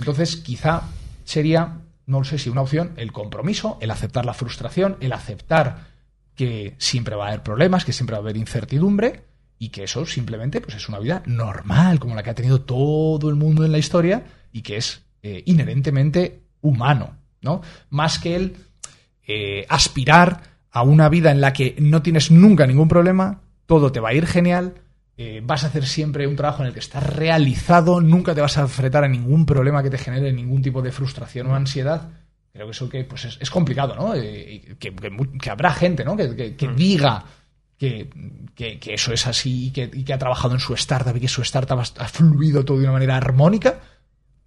Entonces, 0.00 0.36
quizá 0.36 0.82
sería, 1.24 1.82
no 2.06 2.24
sé 2.24 2.38
si 2.38 2.48
una 2.48 2.62
opción, 2.62 2.92
el 2.96 3.12
compromiso, 3.12 3.78
el 3.80 3.90
aceptar 3.90 4.24
la 4.24 4.34
frustración, 4.34 4.96
el 5.00 5.12
aceptar 5.12 5.90
que 6.34 6.74
siempre 6.78 7.14
va 7.16 7.26
a 7.26 7.28
haber 7.28 7.42
problemas, 7.42 7.84
que 7.84 7.92
siempre 7.92 8.14
va 8.14 8.18
a 8.18 8.22
haber 8.22 8.38
incertidumbre 8.38 9.24
y 9.58 9.68
que 9.68 9.84
eso 9.84 10.06
simplemente 10.06 10.62
pues, 10.62 10.74
es 10.74 10.88
una 10.88 10.98
vida 10.98 11.22
normal, 11.26 12.00
como 12.00 12.14
la 12.14 12.22
que 12.22 12.30
ha 12.30 12.34
tenido 12.34 12.62
todo 12.62 13.28
el 13.28 13.36
mundo 13.36 13.64
en 13.64 13.72
la 13.72 13.78
historia 13.78 14.24
y 14.52 14.62
que 14.62 14.78
es 14.78 15.02
eh, 15.22 15.42
inherentemente 15.44 16.44
humano. 16.62 17.18
¿no? 17.42 17.60
Más 17.90 18.18
que 18.18 18.36
el 18.36 18.56
eh, 19.26 19.66
aspirar 19.68 20.42
a 20.70 20.82
una 20.82 21.10
vida 21.10 21.30
en 21.30 21.42
la 21.42 21.52
que 21.52 21.76
no 21.78 22.00
tienes 22.00 22.30
nunca 22.30 22.66
ningún 22.66 22.88
problema, 22.88 23.42
todo 23.66 23.92
te 23.92 24.00
va 24.00 24.08
a 24.08 24.14
ir 24.14 24.26
genial, 24.26 24.74
eh, 25.22 25.42
vas 25.44 25.64
a 25.64 25.66
hacer 25.66 25.84
siempre 25.84 26.26
un 26.26 26.34
trabajo 26.34 26.62
en 26.62 26.68
el 26.68 26.72
que 26.72 26.80
estás 26.80 27.04
realizado, 27.04 28.00
nunca 28.00 28.34
te 28.34 28.40
vas 28.40 28.56
a 28.56 28.62
enfrentar 28.62 29.04
a 29.04 29.08
ningún 29.08 29.44
problema 29.44 29.82
que 29.82 29.90
te 29.90 29.98
genere 29.98 30.32
ningún 30.32 30.62
tipo 30.62 30.80
de 30.80 30.92
frustración 30.92 31.46
o 31.48 31.54
ansiedad. 31.54 32.08
Creo 32.50 32.64
que 32.64 32.70
eso 32.70 32.88
que, 32.88 33.04
pues 33.04 33.36
es, 33.38 33.50
complicado, 33.50 33.94
¿no? 33.94 34.14
Eh, 34.14 34.78
que, 34.78 35.50
habrá 35.50 35.72
gente, 35.72 36.06
¿no? 36.06 36.16
Que, 36.16 36.56
mm. 36.58 36.74
diga 36.74 37.22
que, 37.76 38.08
eso 38.86 39.12
es 39.12 39.26
así 39.26 39.66
y 39.66 39.70
que, 39.72 40.14
ha 40.14 40.18
trabajado 40.18 40.54
en 40.54 40.60
su 40.60 40.72
startup 40.72 41.14
y 41.14 41.20
que 41.20 41.28
su 41.28 41.42
startup 41.42 41.80
ha 41.80 42.08
fluido 42.08 42.64
todo 42.64 42.78
de 42.78 42.84
una 42.84 42.92
manera 42.94 43.18
armónica 43.18 43.78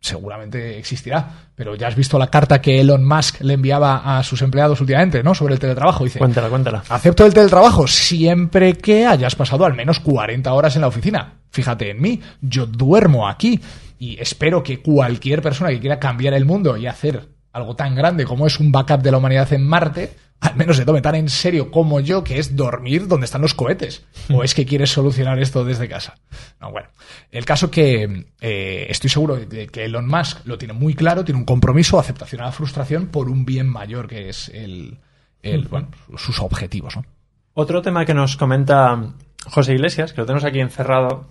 seguramente 0.04 0.78
existirá, 0.78 1.48
pero 1.56 1.76
ya 1.76 1.88
has 1.88 1.96
visto 1.96 2.20
la 2.20 2.28
carta 2.28 2.62
que 2.62 2.82
Elon 2.82 3.06
Musk 3.06 3.40
le 3.40 3.54
enviaba 3.54 4.18
a 4.18 4.22
sus 4.22 4.42
empleados 4.42 4.82
últimamente, 4.82 5.24
¿no? 5.24 5.34
Sobre 5.34 5.54
el 5.54 5.62
teletrabajo. 5.62 6.04
Dice, 6.04 6.20
cuéntala, 6.20 6.50
cuéntala. 6.50 6.84
Acepto 6.90 7.26
el 7.26 7.34
teletrabajo 7.34 7.88
siempre 7.88 8.74
que 8.74 9.06
hayas 9.06 9.36
pasado 9.36 9.64
al 9.64 9.74
menos 9.76 10.02
40 10.02 10.52
horas 10.52 10.76
en 10.76 10.82
la 10.82 10.90
oficina. 10.90 11.36
Fíjate 11.52 11.90
en 11.90 12.02
mí, 12.02 12.20
yo 12.42 12.66
duermo 12.66 13.30
aquí 13.30 13.62
y 13.98 14.20
espero 14.20 14.62
que 14.62 14.82
cualquier 14.82 15.42
persona 15.42 15.70
que 15.70 15.80
quiera 15.80 16.00
cambiar 16.00 16.34
el 16.34 16.44
mundo 16.44 16.76
y 16.76 16.86
hacer 16.86 17.30
algo 17.54 17.78
tan 17.78 17.96
grande 17.96 18.26
como 18.26 18.46
es 18.46 18.60
un 18.60 18.74
backup 18.74 19.02
de 19.02 19.12
la 19.12 19.20
humanidad 19.20 19.54
en 19.54 19.66
Marte, 19.66 20.14
al 20.44 20.56
menos 20.58 20.76
se 20.76 20.86
tome 20.86 21.02
tan 21.02 21.16
en 21.16 21.30
serio 21.30 21.72
como 21.72 22.02
yo, 22.02 22.24
que 22.24 22.38
es 22.38 22.56
dormir 22.56 23.08
donde 23.08 23.26
están 23.26 23.42
los 23.42 23.54
cohetes. 23.54 24.06
¿O 24.30 24.44
es 24.44 24.54
que 24.54 24.66
quieres 24.66 24.92
solucionar 24.92 25.40
esto 25.40 25.64
desde 25.64 25.88
casa? 25.88 26.16
No, 26.60 26.70
bueno. 26.70 26.90
El 27.32 27.46
caso 27.46 27.72
que 27.72 28.26
eh, 28.42 28.86
estoy 28.90 29.10
seguro 29.10 29.38
de 29.38 29.68
que 29.68 29.86
Elon 29.86 30.08
Musk 30.08 30.46
lo 30.46 30.58
tiene 30.58 30.74
muy 30.74 30.96
claro, 30.96 31.24
tiene 31.24 31.40
un 31.40 31.46
compromiso, 31.46 31.98
aceptación 31.98 32.42
a 32.42 32.46
la 32.46 32.52
frustración 32.52 33.08
por 33.08 33.30
un 33.30 33.46
bien 33.46 33.68
mayor 33.68 34.08
que 34.08 34.28
es 34.30 34.50
el, 34.50 35.00
bueno, 35.70 35.88
sus 36.18 36.40
objetivos. 36.42 36.98
¿no? 36.98 37.06
Otro 37.54 37.82
tema 37.82 38.06
que 38.06 38.14
nos 38.14 38.36
comenta 38.36 39.14
José 39.46 39.74
Iglesias, 39.74 40.12
que 40.12 40.22
lo 40.22 40.26
tenemos 40.26 40.44
aquí 40.44 40.60
encerrado. 40.60 41.30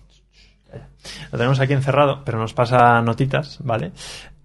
Lo 1.31 1.37
tenemos 1.37 1.61
aquí 1.61 1.75
encerrado, 1.75 2.23
pero 2.25 2.39
nos 2.39 2.55
pasa 2.55 3.03
notitas, 3.03 3.59
¿vale? 3.63 3.93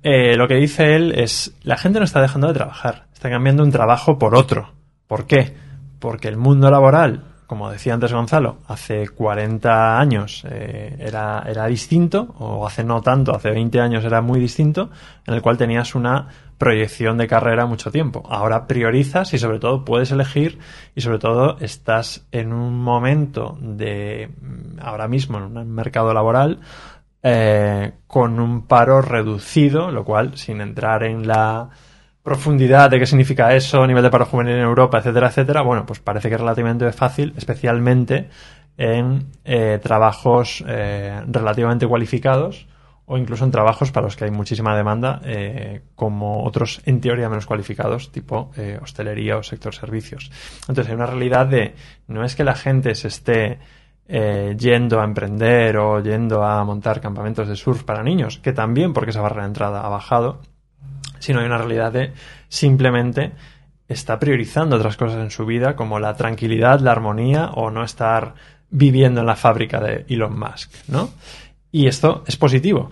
Eh, 0.03 0.35
lo 0.35 0.47
que 0.47 0.55
dice 0.55 0.95
él 0.95 1.13
es, 1.17 1.55
la 1.63 1.77
gente 1.77 1.99
no 1.99 2.05
está 2.05 2.21
dejando 2.21 2.47
de 2.47 2.53
trabajar, 2.53 3.07
está 3.13 3.29
cambiando 3.29 3.63
un 3.63 3.71
trabajo 3.71 4.17
por 4.17 4.35
otro. 4.35 4.73
¿Por 5.07 5.25
qué? 5.25 5.55
Porque 5.99 6.27
el 6.27 6.37
mundo 6.37 6.69
laboral, 6.69 7.23
como 7.47 7.71
decía 7.71 7.93
antes 7.93 8.13
Gonzalo, 8.13 8.59
hace 8.67 9.07
40 9.07 9.99
años 9.99 10.45
eh, 10.49 10.95
era, 10.99 11.43
era 11.47 11.65
distinto, 11.65 12.35
o 12.37 12.67
hace 12.67 12.83
no 12.83 13.01
tanto, 13.01 13.35
hace 13.35 13.49
20 13.49 13.79
años 13.79 14.05
era 14.05 14.21
muy 14.21 14.39
distinto, 14.39 14.89
en 15.25 15.33
el 15.33 15.41
cual 15.41 15.57
tenías 15.57 15.95
una 15.95 16.27
proyección 16.57 17.17
de 17.17 17.27
carrera 17.27 17.65
mucho 17.65 17.91
tiempo. 17.91 18.23
Ahora 18.29 18.67
priorizas 18.67 19.33
y 19.33 19.39
sobre 19.39 19.59
todo 19.59 19.85
puedes 19.85 20.11
elegir 20.11 20.59
y 20.95 21.01
sobre 21.01 21.19
todo 21.19 21.57
estás 21.59 22.25
en 22.31 22.51
un 22.51 22.79
momento 22.79 23.57
de 23.61 24.29
mm, 24.41 24.79
ahora 24.81 25.07
mismo 25.07 25.37
en 25.37 25.57
un 25.57 25.71
mercado 25.71 26.13
laboral 26.13 26.59
eh, 27.23 27.93
con 28.05 28.39
un 28.39 28.67
paro 28.67 29.01
reducido, 29.01 29.91
lo 29.91 30.05
cual, 30.05 30.37
sin 30.37 30.61
entrar 30.61 31.03
en 31.03 31.27
la 31.27 31.69
profundidad 32.21 32.91
de 32.91 32.99
qué 32.99 33.05
significa 33.05 33.55
eso, 33.55 33.87
nivel 33.87 34.03
de 34.03 34.09
paro 34.09 34.25
juvenil 34.25 34.55
en 34.55 34.61
Europa, 34.61 34.99
etcétera, 34.99 35.27
etcétera, 35.27 35.61
bueno, 35.61 35.85
pues 35.85 35.99
parece 35.99 36.29
que 36.29 36.35
es 36.35 36.41
relativamente 36.41 36.91
fácil, 36.91 37.33
especialmente 37.37 38.29
en 38.77 39.31
eh, 39.45 39.79
trabajos 39.81 40.63
eh, 40.67 41.21
relativamente 41.27 41.87
cualificados 41.87 42.67
o 43.05 43.17
incluso 43.17 43.45
en 43.45 43.51
trabajos 43.51 43.91
para 43.91 44.05
los 44.05 44.15
que 44.15 44.25
hay 44.25 44.31
muchísima 44.31 44.75
demanda, 44.75 45.21
como 45.95 46.43
otros 46.43 46.81
en 46.85 46.99
teoría 46.99 47.29
menos 47.29 47.45
cualificados, 47.45 48.11
tipo 48.11 48.51
hostelería 48.81 49.37
o 49.37 49.43
sector 49.43 49.73
servicios. 49.73 50.29
Entonces 50.67 50.89
hay 50.89 50.95
una 50.95 51.05
realidad 51.05 51.47
de 51.47 51.73
no 52.07 52.25
es 52.25 52.35
que 52.35 52.43
la 52.43 52.55
gente 52.55 52.95
se 52.95 53.07
esté 53.07 53.59
eh, 54.07 54.55
yendo 54.57 55.01
a 55.01 55.03
emprender 55.03 55.77
o 55.77 56.01
yendo 56.01 56.43
a 56.43 56.63
montar 56.63 57.01
campamentos 57.01 57.47
de 57.47 57.55
surf 57.55 57.83
para 57.83 58.03
niños, 58.03 58.39
que 58.39 58.53
también 58.53 58.93
porque 58.93 59.11
esa 59.11 59.21
barrera 59.21 59.43
de 59.43 59.49
entrada 59.49 59.81
ha 59.81 59.89
bajado, 59.89 60.41
sino 61.19 61.39
hay 61.39 61.45
una 61.45 61.57
realidad 61.57 61.91
de 61.91 62.13
simplemente 62.47 63.33
está 63.87 64.19
priorizando 64.19 64.75
otras 64.75 64.97
cosas 64.97 65.19
en 65.19 65.31
su 65.31 65.45
vida 65.45 65.75
como 65.75 65.99
la 65.99 66.15
tranquilidad, 66.15 66.79
la 66.79 66.91
armonía 66.91 67.51
o 67.53 67.71
no 67.71 67.83
estar 67.83 68.35
viviendo 68.69 69.21
en 69.21 69.27
la 69.27 69.35
fábrica 69.35 69.79
de 69.79 70.05
Elon 70.09 70.37
Musk, 70.37 70.71
¿no? 70.89 71.09
Y 71.71 71.87
esto 71.87 72.23
es 72.27 72.37
positivo. 72.37 72.91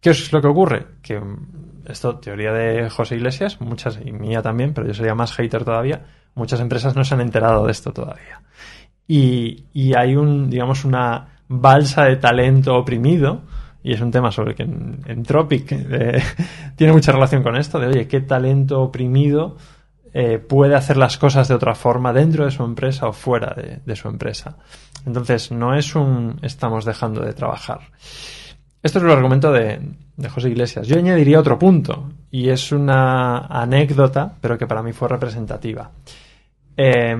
¿Qué 0.00 0.10
es 0.10 0.32
lo 0.32 0.40
que 0.40 0.48
ocurre? 0.48 0.86
Que 1.02 1.18
mm, 1.18 1.84
esto, 1.86 2.16
teoría 2.18 2.52
de 2.52 2.90
José 2.90 3.16
Iglesias, 3.16 3.60
muchas, 3.60 3.98
y 4.04 4.12
mía 4.12 4.42
también, 4.42 4.72
pero 4.72 4.86
yo 4.86 4.94
sería 4.94 5.14
más 5.14 5.32
hater 5.32 5.64
todavía, 5.64 6.04
muchas 6.34 6.60
empresas 6.60 6.94
no 6.96 7.04
se 7.04 7.14
han 7.14 7.20
enterado 7.20 7.64
de 7.66 7.72
esto 7.72 7.92
todavía. 7.92 8.42
Y, 9.08 9.94
hay 9.94 10.16
un, 10.16 10.50
digamos, 10.50 10.84
una 10.84 11.28
balsa 11.48 12.04
de 12.04 12.16
talento 12.16 12.74
oprimido, 12.76 13.42
y 13.82 13.92
es 13.92 14.00
un 14.00 14.10
tema 14.10 14.32
sobre 14.32 14.54
que 14.54 14.64
en, 14.64 15.00
en 15.06 15.22
Tropic 15.22 15.70
eh, 15.72 16.22
tiene 16.76 16.92
mucha 16.92 17.12
relación 17.12 17.42
con 17.42 17.56
esto, 17.56 17.78
de 17.78 17.86
oye, 17.86 18.08
qué 18.08 18.20
talento 18.20 18.80
oprimido 18.80 19.56
eh, 20.12 20.38
puede 20.38 20.74
hacer 20.74 20.96
las 20.96 21.18
cosas 21.18 21.46
de 21.46 21.54
otra 21.54 21.74
forma 21.74 22.12
dentro 22.12 22.44
de 22.44 22.50
su 22.50 22.64
empresa 22.64 23.06
o 23.06 23.12
fuera 23.12 23.54
de, 23.84 23.96
su 23.96 24.08
empresa. 24.08 24.56
Entonces, 25.04 25.52
no 25.52 25.74
es 25.74 25.94
un 25.94 26.38
estamos 26.42 26.84
dejando 26.84 27.20
de 27.20 27.34
trabajar. 27.34 27.80
Esto 28.82 28.98
es 28.98 29.04
el 29.04 29.10
argumento 29.10 29.52
de 29.52 29.78
José 30.30 30.48
Iglesias. 30.48 30.86
Yo 30.88 30.96
añadiría 30.96 31.38
otro 31.38 31.58
punto, 31.58 32.08
y 32.30 32.48
es 32.48 32.72
una 32.72 33.46
anécdota, 33.46 34.34
pero 34.40 34.58
que 34.58 34.66
para 34.66 34.82
mí 34.82 34.92
fue 34.92 35.08
representativa. 35.08 35.90
Eh, 36.78 37.16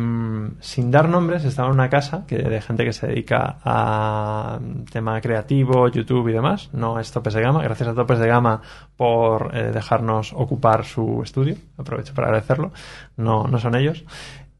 sin 0.60 0.90
dar 0.90 1.08
nombres, 1.08 1.44
estaba 1.44 1.68
en 1.68 1.74
una 1.74 1.88
casa 1.88 2.24
que, 2.26 2.36
de 2.36 2.60
gente 2.60 2.84
que 2.84 2.92
se 2.92 3.06
dedica 3.06 3.58
a 3.64 4.58
tema 4.92 5.20
creativo, 5.20 5.88
YouTube 5.88 6.28
y 6.28 6.32
demás. 6.32 6.70
No 6.72 7.00
es 7.00 7.10
Topes 7.10 7.34
de 7.34 7.40
Gama. 7.40 7.62
Gracias 7.62 7.88
a 7.88 7.94
Topes 7.94 8.18
de 8.18 8.28
Gama 8.28 8.60
por 8.96 9.50
eh, 9.54 9.72
dejarnos 9.72 10.32
ocupar 10.34 10.84
su 10.84 11.22
estudio. 11.22 11.56
Aprovecho 11.78 12.14
para 12.14 12.28
agradecerlo. 12.28 12.72
No, 13.16 13.44
no 13.44 13.58
son 13.58 13.74
ellos. 13.76 14.04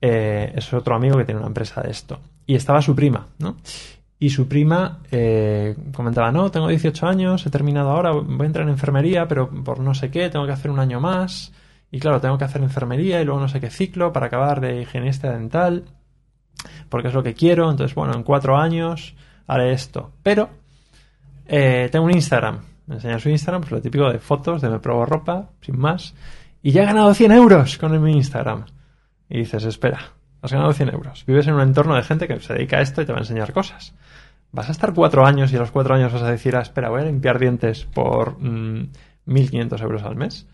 Eh, 0.00 0.52
es 0.54 0.72
otro 0.72 0.94
amigo 0.94 1.16
que 1.18 1.24
tiene 1.24 1.40
una 1.40 1.48
empresa 1.48 1.82
de 1.82 1.90
esto. 1.90 2.18
Y 2.46 2.54
estaba 2.54 2.80
su 2.80 2.94
prima, 2.94 3.26
¿no? 3.38 3.56
Y 4.18 4.30
su 4.30 4.48
prima 4.48 5.00
eh, 5.10 5.76
comentaba, 5.92 6.32
no, 6.32 6.50
tengo 6.50 6.68
18 6.68 7.06
años, 7.06 7.44
he 7.44 7.50
terminado 7.50 7.90
ahora, 7.90 8.12
voy 8.12 8.44
a 8.44 8.46
entrar 8.46 8.64
en 8.64 8.70
enfermería, 8.70 9.28
pero 9.28 9.50
por 9.50 9.80
no 9.80 9.94
sé 9.94 10.10
qué, 10.10 10.30
tengo 10.30 10.46
que 10.46 10.52
hacer 10.52 10.70
un 10.70 10.78
año 10.78 11.00
más. 11.00 11.52
Y 11.96 11.98
claro, 11.98 12.20
tengo 12.20 12.36
que 12.36 12.44
hacer 12.44 12.62
enfermería 12.62 13.22
y 13.22 13.24
luego 13.24 13.40
no 13.40 13.48
sé 13.48 13.58
qué 13.58 13.70
ciclo 13.70 14.12
para 14.12 14.26
acabar 14.26 14.60
de 14.60 14.82
higienista 14.82 15.32
dental, 15.32 15.86
porque 16.90 17.08
es 17.08 17.14
lo 17.14 17.22
que 17.22 17.32
quiero. 17.32 17.70
Entonces, 17.70 17.94
bueno, 17.94 18.12
en 18.14 18.22
cuatro 18.22 18.58
años 18.58 19.14
haré 19.46 19.72
esto. 19.72 20.12
Pero 20.22 20.50
eh, 21.46 21.88
tengo 21.90 22.04
un 22.04 22.12
Instagram. 22.12 22.60
Me 22.84 22.96
enseña 22.96 23.18
su 23.18 23.30
Instagram, 23.30 23.62
pues 23.62 23.72
lo 23.72 23.80
típico 23.80 24.12
de 24.12 24.18
fotos, 24.18 24.60
de 24.60 24.68
me 24.68 24.78
pruebo 24.78 25.06
ropa, 25.06 25.48
sin 25.62 25.78
más. 25.78 26.14
Y 26.62 26.72
ya 26.72 26.82
he 26.82 26.84
ganado 26.84 27.14
100 27.14 27.32
euros 27.32 27.78
con 27.78 27.98
mi 28.02 28.12
Instagram. 28.12 28.66
Y 29.30 29.38
dices, 29.38 29.64
espera, 29.64 30.12
has 30.42 30.52
ganado 30.52 30.74
100 30.74 30.90
euros. 30.90 31.24
Vives 31.24 31.46
en 31.46 31.54
un 31.54 31.62
entorno 31.62 31.94
de 31.94 32.02
gente 32.02 32.28
que 32.28 32.38
se 32.40 32.52
dedica 32.52 32.76
a 32.76 32.82
esto 32.82 33.00
y 33.00 33.06
te 33.06 33.12
va 33.12 33.20
a 33.20 33.22
enseñar 33.22 33.54
cosas. 33.54 33.94
Vas 34.52 34.68
a 34.68 34.72
estar 34.72 34.92
cuatro 34.92 35.24
años 35.24 35.50
y 35.50 35.56
a 35.56 35.60
los 35.60 35.70
cuatro 35.70 35.94
años 35.94 36.12
vas 36.12 36.24
a 36.24 36.30
decir, 36.30 36.56
ah, 36.56 36.60
espera, 36.60 36.90
voy 36.90 37.00
a 37.00 37.04
limpiar 37.06 37.38
dientes 37.38 37.86
por 37.86 38.38
mmm, 38.38 38.90
1.500 39.26 39.80
euros 39.80 40.02
al 40.02 40.16
mes. 40.16 40.46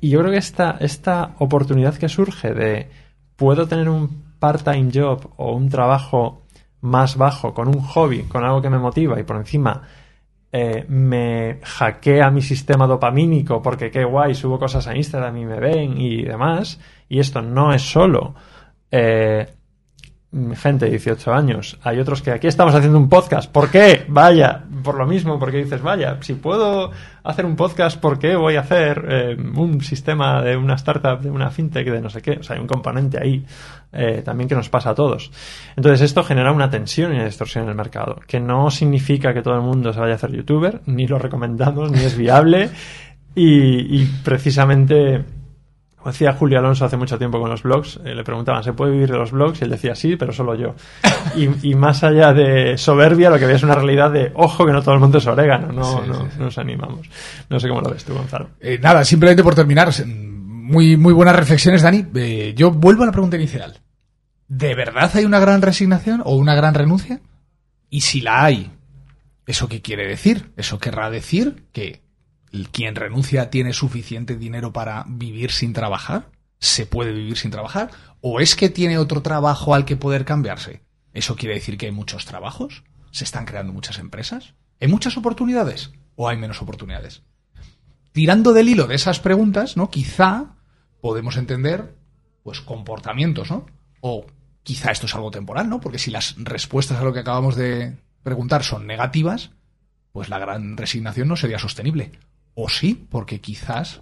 Y 0.00 0.10
yo 0.10 0.20
creo 0.20 0.32
que 0.32 0.38
esta, 0.38 0.76
esta 0.80 1.34
oportunidad 1.38 1.96
que 1.96 2.08
surge 2.08 2.52
de 2.52 2.90
puedo 3.36 3.66
tener 3.66 3.88
un 3.88 4.36
part-time 4.38 4.90
job 4.92 5.30
o 5.36 5.52
un 5.54 5.68
trabajo 5.68 6.42
más 6.80 7.16
bajo 7.16 7.54
con 7.54 7.68
un 7.68 7.80
hobby, 7.80 8.22
con 8.24 8.44
algo 8.44 8.62
que 8.62 8.70
me 8.70 8.78
motiva 8.78 9.18
y 9.18 9.24
por 9.24 9.36
encima 9.36 9.82
eh, 10.52 10.86
me 10.88 11.58
hackea 11.62 12.30
mi 12.30 12.40
sistema 12.40 12.86
dopamínico 12.86 13.60
porque 13.60 13.90
qué 13.90 14.04
guay, 14.04 14.34
subo 14.34 14.58
cosas 14.58 14.86
a 14.86 14.96
Instagram 14.96 15.36
y 15.36 15.44
me 15.44 15.60
ven 15.60 16.00
y 16.00 16.22
demás. 16.22 16.80
Y 17.08 17.18
esto 17.18 17.42
no 17.42 17.72
es 17.72 17.82
solo 17.82 18.34
eh, 18.90 19.55
gente 20.54 20.86
de 20.86 20.90
18 20.92 21.32
años. 21.32 21.78
Hay 21.82 21.98
otros 21.98 22.20
que 22.20 22.30
aquí 22.30 22.46
estamos 22.46 22.74
haciendo 22.74 22.98
un 22.98 23.08
podcast. 23.08 23.50
¿Por 23.50 23.70
qué? 23.70 24.04
Vaya, 24.08 24.64
por 24.82 24.96
lo 24.96 25.06
mismo, 25.06 25.38
porque 25.38 25.58
dices, 25.58 25.80
vaya, 25.80 26.18
si 26.20 26.34
puedo 26.34 26.90
hacer 27.22 27.46
un 27.46 27.56
podcast, 27.56 27.98
¿por 27.98 28.18
qué 28.18 28.36
voy 28.36 28.56
a 28.56 28.60
hacer 28.60 29.06
eh, 29.08 29.36
un 29.56 29.80
sistema 29.80 30.42
de 30.42 30.56
una 30.56 30.74
startup, 30.74 31.20
de 31.20 31.30
una 31.30 31.50
fintech, 31.50 31.88
de 31.88 32.00
no 32.00 32.10
sé 32.10 32.20
qué? 32.20 32.32
O 32.32 32.42
sea, 32.42 32.56
hay 32.56 32.62
un 32.62 32.68
componente 32.68 33.18
ahí 33.22 33.46
eh, 33.92 34.22
también 34.24 34.48
que 34.48 34.54
nos 34.54 34.68
pasa 34.68 34.90
a 34.90 34.94
todos. 34.94 35.30
Entonces, 35.76 36.02
esto 36.02 36.22
genera 36.22 36.52
una 36.52 36.68
tensión 36.68 37.12
y 37.12 37.16
una 37.16 37.24
distorsión 37.24 37.64
en 37.64 37.70
el 37.70 37.76
mercado, 37.76 38.20
que 38.26 38.40
no 38.40 38.70
significa 38.70 39.32
que 39.32 39.42
todo 39.42 39.54
el 39.54 39.62
mundo 39.62 39.92
se 39.92 40.00
vaya 40.00 40.14
a 40.14 40.16
hacer 40.16 40.32
youtuber, 40.32 40.82
ni 40.86 41.06
lo 41.06 41.18
recomendamos, 41.18 41.90
ni 41.92 42.00
es 42.00 42.16
viable. 42.16 42.68
y, 43.34 44.02
y 44.02 44.06
precisamente 44.24 45.24
decía 46.06 46.32
Julio 46.32 46.58
Alonso 46.58 46.84
hace 46.84 46.96
mucho 46.96 47.18
tiempo 47.18 47.40
con 47.40 47.50
los 47.50 47.62
blogs, 47.62 48.00
eh, 48.04 48.14
le 48.14 48.24
preguntaban, 48.24 48.62
¿se 48.62 48.72
puede 48.72 48.92
vivir 48.92 49.10
de 49.10 49.18
los 49.18 49.30
blogs? 49.30 49.60
Y 49.60 49.64
él 49.64 49.70
decía, 49.70 49.94
sí, 49.94 50.16
pero 50.16 50.32
solo 50.32 50.54
yo. 50.54 50.74
Y, 51.34 51.70
y, 51.70 51.74
más 51.74 52.02
allá 52.04 52.32
de 52.32 52.78
soberbia, 52.78 53.30
lo 53.30 53.38
que 53.38 53.44
había 53.44 53.56
es 53.56 53.62
una 53.62 53.74
realidad 53.74 54.10
de, 54.10 54.32
ojo, 54.34 54.64
que 54.64 54.72
no 54.72 54.80
todo 54.80 54.94
el 54.94 55.00
mundo 55.00 55.18
es 55.18 55.26
orégano, 55.26 55.72
no, 55.72 55.84
sí, 55.84 56.08
no, 56.08 56.14
sí. 56.14 56.36
no 56.38 56.44
nos 56.44 56.58
animamos. 56.58 57.08
No 57.50 57.60
sé 57.60 57.68
cómo 57.68 57.80
lo 57.80 57.90
ves 57.90 58.04
tú, 58.04 58.14
Gonzalo. 58.14 58.50
Eh, 58.60 58.78
nada, 58.80 59.04
simplemente 59.04 59.42
por 59.42 59.54
terminar, 59.54 59.90
muy, 60.66 60.96
muy 60.96 61.12
buenas 61.12 61.36
reflexiones, 61.36 61.82
Dani. 61.82 62.06
Eh, 62.14 62.54
yo 62.56 62.70
vuelvo 62.70 63.02
a 63.02 63.06
la 63.06 63.12
pregunta 63.12 63.36
inicial. 63.36 63.78
¿De 64.48 64.74
verdad 64.74 65.10
hay 65.14 65.24
una 65.24 65.40
gran 65.40 65.62
resignación 65.62 66.22
o 66.24 66.36
una 66.36 66.54
gran 66.54 66.74
renuncia? 66.74 67.20
Y 67.90 68.00
si 68.00 68.20
la 68.20 68.44
hay, 68.44 68.70
¿eso 69.46 69.68
qué 69.68 69.80
quiere 69.82 70.06
decir? 70.06 70.52
¿Eso 70.56 70.78
querrá 70.78 71.10
decir 71.10 71.66
que 71.72 72.05
quien 72.72 72.94
renuncia 72.94 73.50
tiene 73.50 73.72
suficiente 73.72 74.36
dinero 74.36 74.72
para 74.72 75.04
vivir 75.08 75.50
sin 75.50 75.72
trabajar? 75.72 76.30
¿Se 76.58 76.86
puede 76.86 77.12
vivir 77.12 77.36
sin 77.36 77.50
trabajar? 77.50 77.90
¿O 78.20 78.40
es 78.40 78.56
que 78.56 78.70
tiene 78.70 78.98
otro 78.98 79.22
trabajo 79.22 79.74
al 79.74 79.84
que 79.84 79.96
poder 79.96 80.24
cambiarse? 80.24 80.82
¿Eso 81.12 81.36
quiere 81.36 81.54
decir 81.54 81.76
que 81.76 81.86
hay 81.86 81.92
muchos 81.92 82.24
trabajos? 82.24 82.84
¿Se 83.10 83.24
están 83.24 83.44
creando 83.44 83.72
muchas 83.72 83.98
empresas? 83.98 84.54
¿Hay 84.80 84.88
muchas 84.88 85.16
oportunidades? 85.16 85.92
¿O 86.14 86.28
hay 86.28 86.36
menos 86.36 86.62
oportunidades? 86.62 87.22
Tirando 88.12 88.52
del 88.52 88.68
hilo 88.68 88.86
de 88.86 88.94
esas 88.94 89.20
preguntas, 89.20 89.76
¿no? 89.76 89.90
Quizá 89.90 90.56
podemos 91.00 91.36
entender, 91.36 91.94
pues, 92.42 92.60
comportamientos, 92.60 93.50
¿no? 93.50 93.66
O 94.00 94.26
quizá 94.62 94.90
esto 94.90 95.06
es 95.06 95.14
algo 95.14 95.30
temporal, 95.30 95.68
¿no? 95.68 95.80
Porque 95.80 95.98
si 95.98 96.10
las 96.10 96.34
respuestas 96.38 96.98
a 96.98 97.04
lo 97.04 97.12
que 97.12 97.20
acabamos 97.20 97.56
de 97.56 97.96
preguntar 98.22 98.64
son 98.64 98.86
negativas, 98.86 99.50
pues 100.12 100.28
la 100.30 100.38
gran 100.38 100.76
resignación 100.76 101.28
no 101.28 101.36
sería 101.36 101.58
sostenible 101.58 102.12
o 102.56 102.68
sí, 102.70 103.06
porque 103.10 103.40
quizás 103.40 104.00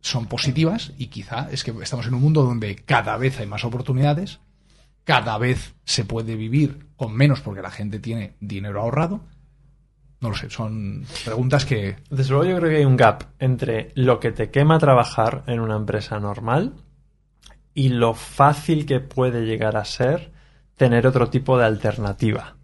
son 0.00 0.26
positivas 0.26 0.92
y 0.98 1.06
quizá 1.06 1.48
es 1.50 1.64
que 1.64 1.72
estamos 1.82 2.06
en 2.06 2.14
un 2.14 2.20
mundo 2.20 2.42
donde 2.42 2.76
cada 2.76 3.16
vez 3.16 3.38
hay 3.38 3.46
más 3.46 3.64
oportunidades, 3.64 4.40
cada 5.04 5.38
vez 5.38 5.74
se 5.84 6.04
puede 6.04 6.34
vivir 6.34 6.88
con 6.96 7.14
menos 7.14 7.40
porque 7.40 7.62
la 7.62 7.70
gente 7.70 8.00
tiene 8.00 8.34
dinero 8.40 8.82
ahorrado. 8.82 9.20
No 10.20 10.30
lo 10.30 10.34
sé, 10.34 10.50
son 10.50 11.06
preguntas 11.24 11.64
que... 11.64 11.96
Desde 12.10 12.30
luego 12.30 12.44
yo 12.44 12.56
creo 12.56 12.70
que 12.70 12.76
hay 12.78 12.84
un 12.84 12.96
gap 12.96 13.24
entre 13.38 13.92
lo 13.94 14.18
que 14.18 14.32
te 14.32 14.50
quema 14.50 14.78
trabajar 14.80 15.44
en 15.46 15.60
una 15.60 15.76
empresa 15.76 16.18
normal 16.18 16.74
y 17.72 17.90
lo 17.90 18.14
fácil 18.14 18.84
que 18.84 18.98
puede 18.98 19.46
llegar 19.46 19.76
a 19.76 19.84
ser 19.84 20.32
tener 20.76 21.06
otro 21.06 21.30
tipo 21.30 21.56
de 21.56 21.66
alternativa. 21.66 22.56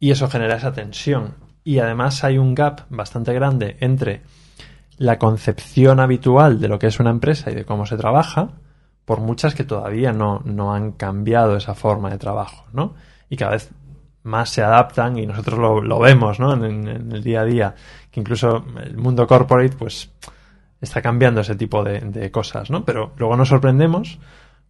Y 0.00 0.10
eso 0.10 0.28
genera 0.28 0.56
esa 0.56 0.72
tensión 0.72 1.43
y 1.64 1.78
además 1.78 2.22
hay 2.22 2.38
un 2.38 2.54
gap 2.54 2.82
bastante 2.90 3.32
grande 3.32 3.78
entre 3.80 4.22
la 4.98 5.18
concepción 5.18 5.98
habitual 5.98 6.60
de 6.60 6.68
lo 6.68 6.78
que 6.78 6.86
es 6.86 7.00
una 7.00 7.10
empresa 7.10 7.50
y 7.50 7.54
de 7.54 7.64
cómo 7.64 7.86
se 7.86 7.96
trabaja, 7.96 8.50
por 9.04 9.20
muchas 9.20 9.54
que 9.54 9.64
todavía 9.64 10.12
no, 10.12 10.40
no 10.44 10.74
han 10.74 10.92
cambiado 10.92 11.56
esa 11.56 11.74
forma 11.74 12.10
de 12.10 12.18
trabajo, 12.18 12.66
¿no? 12.72 12.94
Y 13.28 13.36
cada 13.36 13.52
vez 13.52 13.70
más 14.22 14.50
se 14.50 14.62
adaptan 14.62 15.18
y 15.18 15.26
nosotros 15.26 15.58
lo, 15.58 15.98
vemos, 15.98 16.38
¿no? 16.38 16.54
En, 16.54 16.88
en, 16.88 17.12
el 17.12 17.22
día 17.22 17.40
a 17.40 17.44
día, 17.44 17.74
que 18.10 18.20
incluso 18.20 18.64
el 18.82 18.96
mundo 18.96 19.26
corporate, 19.26 19.76
pues, 19.76 20.10
está 20.80 21.02
cambiando 21.02 21.40
ese 21.40 21.56
tipo 21.56 21.82
de, 21.82 22.00
de 22.00 22.30
cosas, 22.30 22.70
¿no? 22.70 22.84
Pero 22.84 23.12
luego 23.16 23.36
nos 23.36 23.48
sorprendemos 23.48 24.18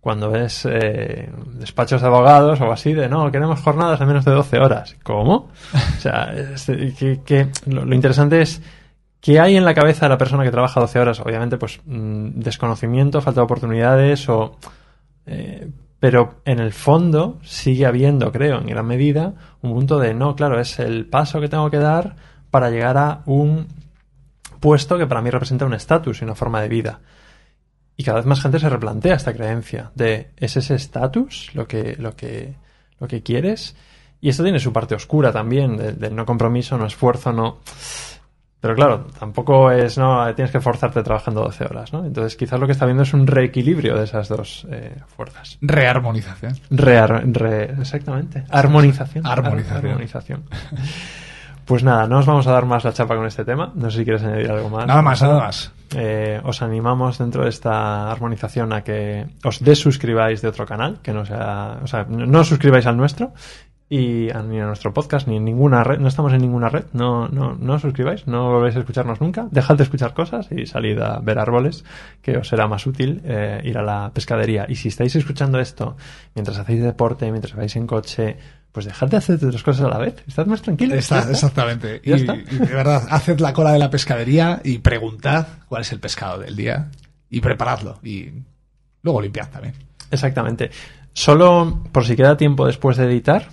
cuando 0.04 0.30
ves 0.30 0.68
eh, 0.70 1.30
despachos 1.54 2.02
de 2.02 2.06
abogados 2.06 2.60
o 2.60 2.70
así 2.70 2.92
de 2.92 3.08
no, 3.08 3.32
queremos 3.32 3.58
jornadas 3.60 3.98
de 3.98 4.04
menos 4.04 4.26
de 4.26 4.32
12 4.32 4.58
horas. 4.58 4.96
¿Cómo? 5.02 5.48
O 5.72 5.98
sea, 5.98 6.30
es, 6.54 6.66
que, 6.66 7.22
que 7.24 7.48
lo, 7.64 7.94
interesante 7.94 8.42
es 8.42 8.60
qué 9.18 9.40
hay 9.40 9.56
en 9.56 9.64
la 9.64 9.72
cabeza 9.72 10.04
de 10.04 10.10
la 10.10 10.18
persona 10.18 10.44
que 10.44 10.50
trabaja 10.50 10.78
12 10.78 11.00
horas. 11.00 11.20
Obviamente, 11.20 11.56
pues 11.56 11.80
mmm, 11.86 12.32
desconocimiento, 12.34 13.22
falta 13.22 13.40
de 13.40 13.44
oportunidades 13.44 14.28
o... 14.28 14.58
Eh, 15.24 15.70
pero 15.98 16.42
en 16.44 16.58
el 16.58 16.74
fondo 16.74 17.38
sigue 17.42 17.86
habiendo, 17.86 18.30
creo, 18.30 18.58
en 18.58 18.66
gran 18.66 18.84
medida, 18.84 19.32
un 19.62 19.72
punto 19.72 19.98
de 19.98 20.12
no, 20.12 20.36
claro, 20.36 20.60
es 20.60 20.80
el 20.80 21.06
paso 21.06 21.40
que 21.40 21.48
tengo 21.48 21.70
que 21.70 21.78
dar 21.78 22.16
para 22.50 22.68
llegar 22.68 22.98
a 22.98 23.22
un 23.24 23.68
puesto 24.60 24.98
que 24.98 25.06
para 25.06 25.22
mí 25.22 25.30
representa 25.30 25.64
un 25.64 25.72
estatus 25.72 26.20
y 26.20 26.24
una 26.24 26.34
forma 26.34 26.60
de 26.60 26.68
vida. 26.68 27.00
Y 27.96 28.04
cada 28.04 28.16
vez 28.18 28.26
más 28.26 28.40
gente 28.40 28.58
se 28.58 28.68
replantea 28.68 29.14
esta 29.14 29.32
creencia 29.32 29.90
de 29.94 30.30
¿es 30.36 30.56
ese 30.56 30.74
estatus 30.74 31.50
lo 31.54 31.66
que, 31.68 31.96
lo, 31.98 32.16
que, 32.16 32.54
lo 32.98 33.06
que 33.06 33.22
quieres? 33.22 33.76
Y 34.20 34.30
esto 34.30 34.42
tiene 34.42 34.58
su 34.58 34.72
parte 34.72 34.94
oscura 34.94 35.30
también, 35.32 35.76
del 35.76 35.98
de 35.98 36.10
no 36.10 36.24
compromiso, 36.26 36.76
no 36.78 36.86
esfuerzo, 36.86 37.32
no... 37.32 37.58
Pero 38.60 38.74
claro, 38.74 39.08
tampoco 39.18 39.70
es, 39.70 39.98
no, 39.98 40.34
tienes 40.34 40.50
que 40.50 40.58
forzarte 40.58 41.02
trabajando 41.02 41.42
12 41.42 41.64
horas, 41.66 41.92
¿no? 41.92 42.02
Entonces 42.06 42.34
quizás 42.34 42.58
lo 42.58 42.64
que 42.64 42.72
está 42.72 42.86
viendo 42.86 43.02
es 43.02 43.12
un 43.12 43.26
reequilibrio 43.26 43.94
de 43.98 44.04
esas 44.04 44.26
dos 44.28 44.66
eh, 44.70 44.96
fuerzas. 45.06 45.58
Rearmonización. 45.60 46.54
Rear- 46.70 47.22
re- 47.30 47.74
exactamente. 47.78 48.44
Armonización. 48.48 49.26
Armonización. 49.26 49.76
Ar- 49.84 49.90
armonización. 49.90 50.44
Pues 51.66 51.82
nada, 51.84 52.06
no 52.06 52.18
os 52.20 52.26
vamos 52.26 52.46
a 52.46 52.52
dar 52.52 52.64
más 52.64 52.84
la 52.84 52.92
chapa 52.94 53.16
con 53.16 53.26
este 53.26 53.44
tema. 53.44 53.70
No 53.74 53.90
sé 53.90 53.98
si 53.98 54.04
quieres 54.04 54.22
añadir 54.22 54.50
algo 54.50 54.70
más. 54.70 54.86
Nada 54.86 55.02
más, 55.02 55.20
nada 55.20 55.38
más. 55.40 55.70
Eh, 55.94 56.40
os 56.44 56.62
animamos 56.62 57.18
dentro 57.18 57.44
de 57.44 57.50
esta 57.50 58.10
armonización 58.10 58.72
a 58.72 58.82
que 58.82 59.26
os 59.44 59.62
desuscribáis 59.62 60.42
de 60.42 60.48
otro 60.48 60.66
canal, 60.66 61.00
que 61.02 61.12
no 61.12 61.24
sea, 61.24 61.80
o 61.82 61.86
sea, 61.86 62.04
no 62.04 62.40
os 62.40 62.48
suscribáis 62.48 62.86
al 62.86 62.96
nuestro 62.96 63.32
y 63.88 64.28
ni 64.48 64.60
a 64.60 64.66
nuestro 64.66 64.94
podcast 64.94 65.28
ni 65.28 65.36
en 65.36 65.44
ninguna 65.44 65.84
red, 65.84 65.98
no 65.98 66.08
estamos 66.08 66.32
en 66.32 66.40
ninguna 66.40 66.68
red, 66.68 66.86
no, 66.92 67.28
no, 67.28 67.54
no 67.54 67.74
os 67.74 67.82
suscribáis, 67.82 68.26
no 68.26 68.50
volvéis 68.50 68.76
a 68.76 68.80
escucharnos 68.80 69.20
nunca, 69.20 69.46
dejad 69.50 69.76
de 69.76 69.84
escuchar 69.84 70.14
cosas 70.14 70.48
y 70.50 70.66
salid 70.66 70.98
a 70.98 71.20
ver 71.20 71.38
árboles, 71.38 71.84
que 72.22 72.38
os 72.38 72.48
será 72.48 72.66
más 72.66 72.86
útil 72.86 73.20
eh, 73.24 73.60
ir 73.62 73.76
a 73.76 73.82
la 73.82 74.10
pescadería. 74.12 74.66
Y 74.68 74.76
si 74.76 74.88
estáis 74.88 75.14
escuchando 75.16 75.60
esto 75.60 75.96
mientras 76.34 76.58
hacéis 76.58 76.82
deporte, 76.82 77.30
mientras 77.30 77.54
vais 77.54 77.76
en 77.76 77.86
coche, 77.86 78.38
pues 78.74 78.86
dejad 78.86 79.06
de 79.06 79.16
hacer 79.18 79.36
otras 79.36 79.62
cosas 79.62 79.86
a 79.86 79.88
la 79.88 79.98
vez, 79.98 80.16
estad 80.26 80.46
más 80.46 80.60
tranquilos. 80.60 80.98
Está- 80.98 81.30
exactamente. 81.30 82.00
Y 82.02 82.10
de 82.10 82.74
verdad, 82.74 83.04
haced 83.08 83.38
la 83.38 83.52
cola 83.52 83.70
de 83.70 83.78
la 83.78 83.88
pescadería 83.88 84.60
y 84.64 84.78
preguntad 84.78 85.46
cuál 85.68 85.82
es 85.82 85.92
el 85.92 86.00
pescado 86.00 86.40
del 86.40 86.56
día 86.56 86.90
y 87.30 87.40
preparadlo. 87.40 88.00
Y 88.02 88.30
luego 89.02 89.22
limpiad 89.22 89.48
también. 89.48 89.74
Exactamente. 90.10 90.72
Solo 91.12 91.84
por 91.92 92.04
si 92.04 92.16
queda 92.16 92.36
tiempo 92.36 92.66
después 92.66 92.96
de 92.96 93.04
editar, 93.04 93.46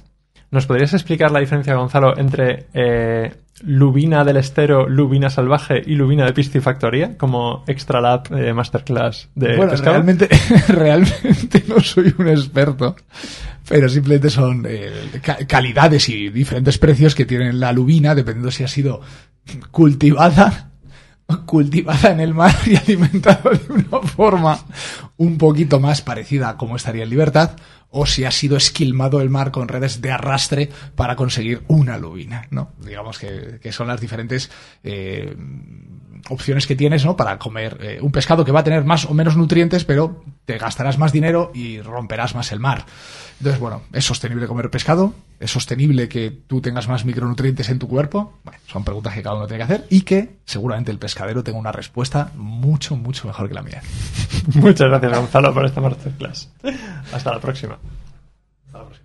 ¿nos 0.50 0.66
podrías 0.66 0.92
explicar 0.96 1.30
la 1.30 1.40
diferencia, 1.40 1.76
Gonzalo, 1.76 2.18
entre 2.18 2.66
eh, 2.74 3.32
lubina 3.63 4.24
del 4.24 4.38
estero, 4.38 4.88
lubina 4.89 5.30
salvaje 5.30 5.82
y 5.86 5.95
lubina 5.95 6.26
de 6.26 6.34
piscifactoría 6.34 7.17
como 7.17 7.63
extra 7.67 8.02
lab 8.02 8.24
eh, 8.36 8.54
masterclass 8.54 9.30
de 9.36 9.56
bueno, 9.58 9.71
pescado? 9.71 9.93
realmente, 9.93 10.30
realmente 10.67 11.63
no 11.67 11.80
soy 11.80 12.13
un 12.17 12.28
experto, 12.28 12.95
pero 13.67 13.88
simplemente 13.89 14.30
son 14.30 14.65
eh, 14.67 14.91
ca- 15.21 15.45
calidades 15.47 16.10
y 16.10 16.30
diferentes 16.30 16.78
precios 16.78 17.15
que 17.15 17.26
tiene 17.26 17.54
la 17.54 17.71
lubina, 17.71 18.15
dependiendo 18.15 18.52
si 18.52 18.63
ha 18.63 18.67
sido 18.67 19.02
cultivada 19.71 20.67
cultivada 21.45 22.12
en 22.12 22.19
el 22.19 22.34
mar 22.34 22.54
y 22.65 22.76
alimentada 22.91 23.41
de 23.52 23.74
una 23.74 24.00
forma 24.06 24.60
un 25.17 25.38
poquito 25.38 25.80
más 25.80 26.02
parecida 26.02 26.50
a 26.50 26.58
como 26.58 26.76
estaría 26.76 27.04
en 27.04 27.10
libertad, 27.10 27.52
o 27.91 28.06
si 28.06 28.25
ha 28.25 28.32
sido 28.32 28.58
esquilmado 28.58 29.21
el 29.21 29.30
mar 29.30 29.51
con 29.51 29.67
redes 29.67 30.01
de 30.01 30.12
arrastre 30.12 30.69
para 30.95 31.15
conseguir 31.15 31.62
una 31.67 31.97
lubina, 31.97 32.47
¿no? 32.49 32.71
Digamos 32.80 33.19
que, 33.19 33.60
que 33.62 33.71
son 33.71 33.88
las 33.88 34.01
diferentes 34.01 34.49
eh, 34.84 35.36
opciones 36.30 36.68
que 36.68 36.76
tienes, 36.76 37.06
¿no? 37.06 37.16
Para 37.16 37.38
comer 37.38 37.78
eh, 37.82 38.00
un 38.02 38.12
pescado 38.12 38.46
que 38.46 38.52
va 38.52 38.62
a 38.62 38.64
tener 38.64 38.84
más 38.84 39.06
o 39.06 39.14
menos 39.14 39.38
nutrientes, 39.38 39.86
pero 39.86 40.24
te 40.46 40.58
gastarás 40.58 40.98
más 40.98 41.12
dinero 41.12 41.52
y 41.54 41.82
romperás 41.82 42.36
más 42.36 42.52
el 42.52 42.60
mar. 42.60 42.86
Entonces, 43.40 43.60
bueno, 43.60 43.82
es 43.92 44.06
sostenible 44.06 44.48
comer 44.48 44.70
pescado, 44.70 45.14
es 45.40 45.50
sostenible 45.50 46.08
que 46.08 46.30
tú 46.30 46.62
tengas 46.62 46.88
más 46.88 47.06
micronutrientes 47.06 47.70
en 47.70 47.80
tu 47.80 47.88
cuerpo. 47.88 48.40
Bueno, 48.44 48.60
son 48.68 48.84
preguntas 48.84 49.14
que 49.14 49.24
cada 49.24 49.36
uno 49.36 49.48
tiene 49.48 49.66
que 49.66 49.74
hacer 49.74 49.88
y 49.90 50.02
que 50.02 50.38
seguramente 50.46 50.92
el 50.92 51.00
pescadero 51.00 51.44
tenga 51.44 51.58
una 51.58 51.72
respuesta 51.72 52.32
mucho, 52.36 52.96
mucho 52.96 53.28
mejor 53.28 53.48
que 53.48 53.56
la 53.56 53.64
mía. 53.64 53.82
Muchas 54.56 54.90
gracias, 54.90 55.18
Gonzalo, 55.18 55.54
por 55.54 55.66
esta 55.66 55.82
masterclass. 55.82 56.50
Hasta 57.12 57.32
la 57.32 57.40
próxima. 57.40 57.80
Hasta 58.68 58.78
la 58.78 58.86
próxima. 58.86 59.01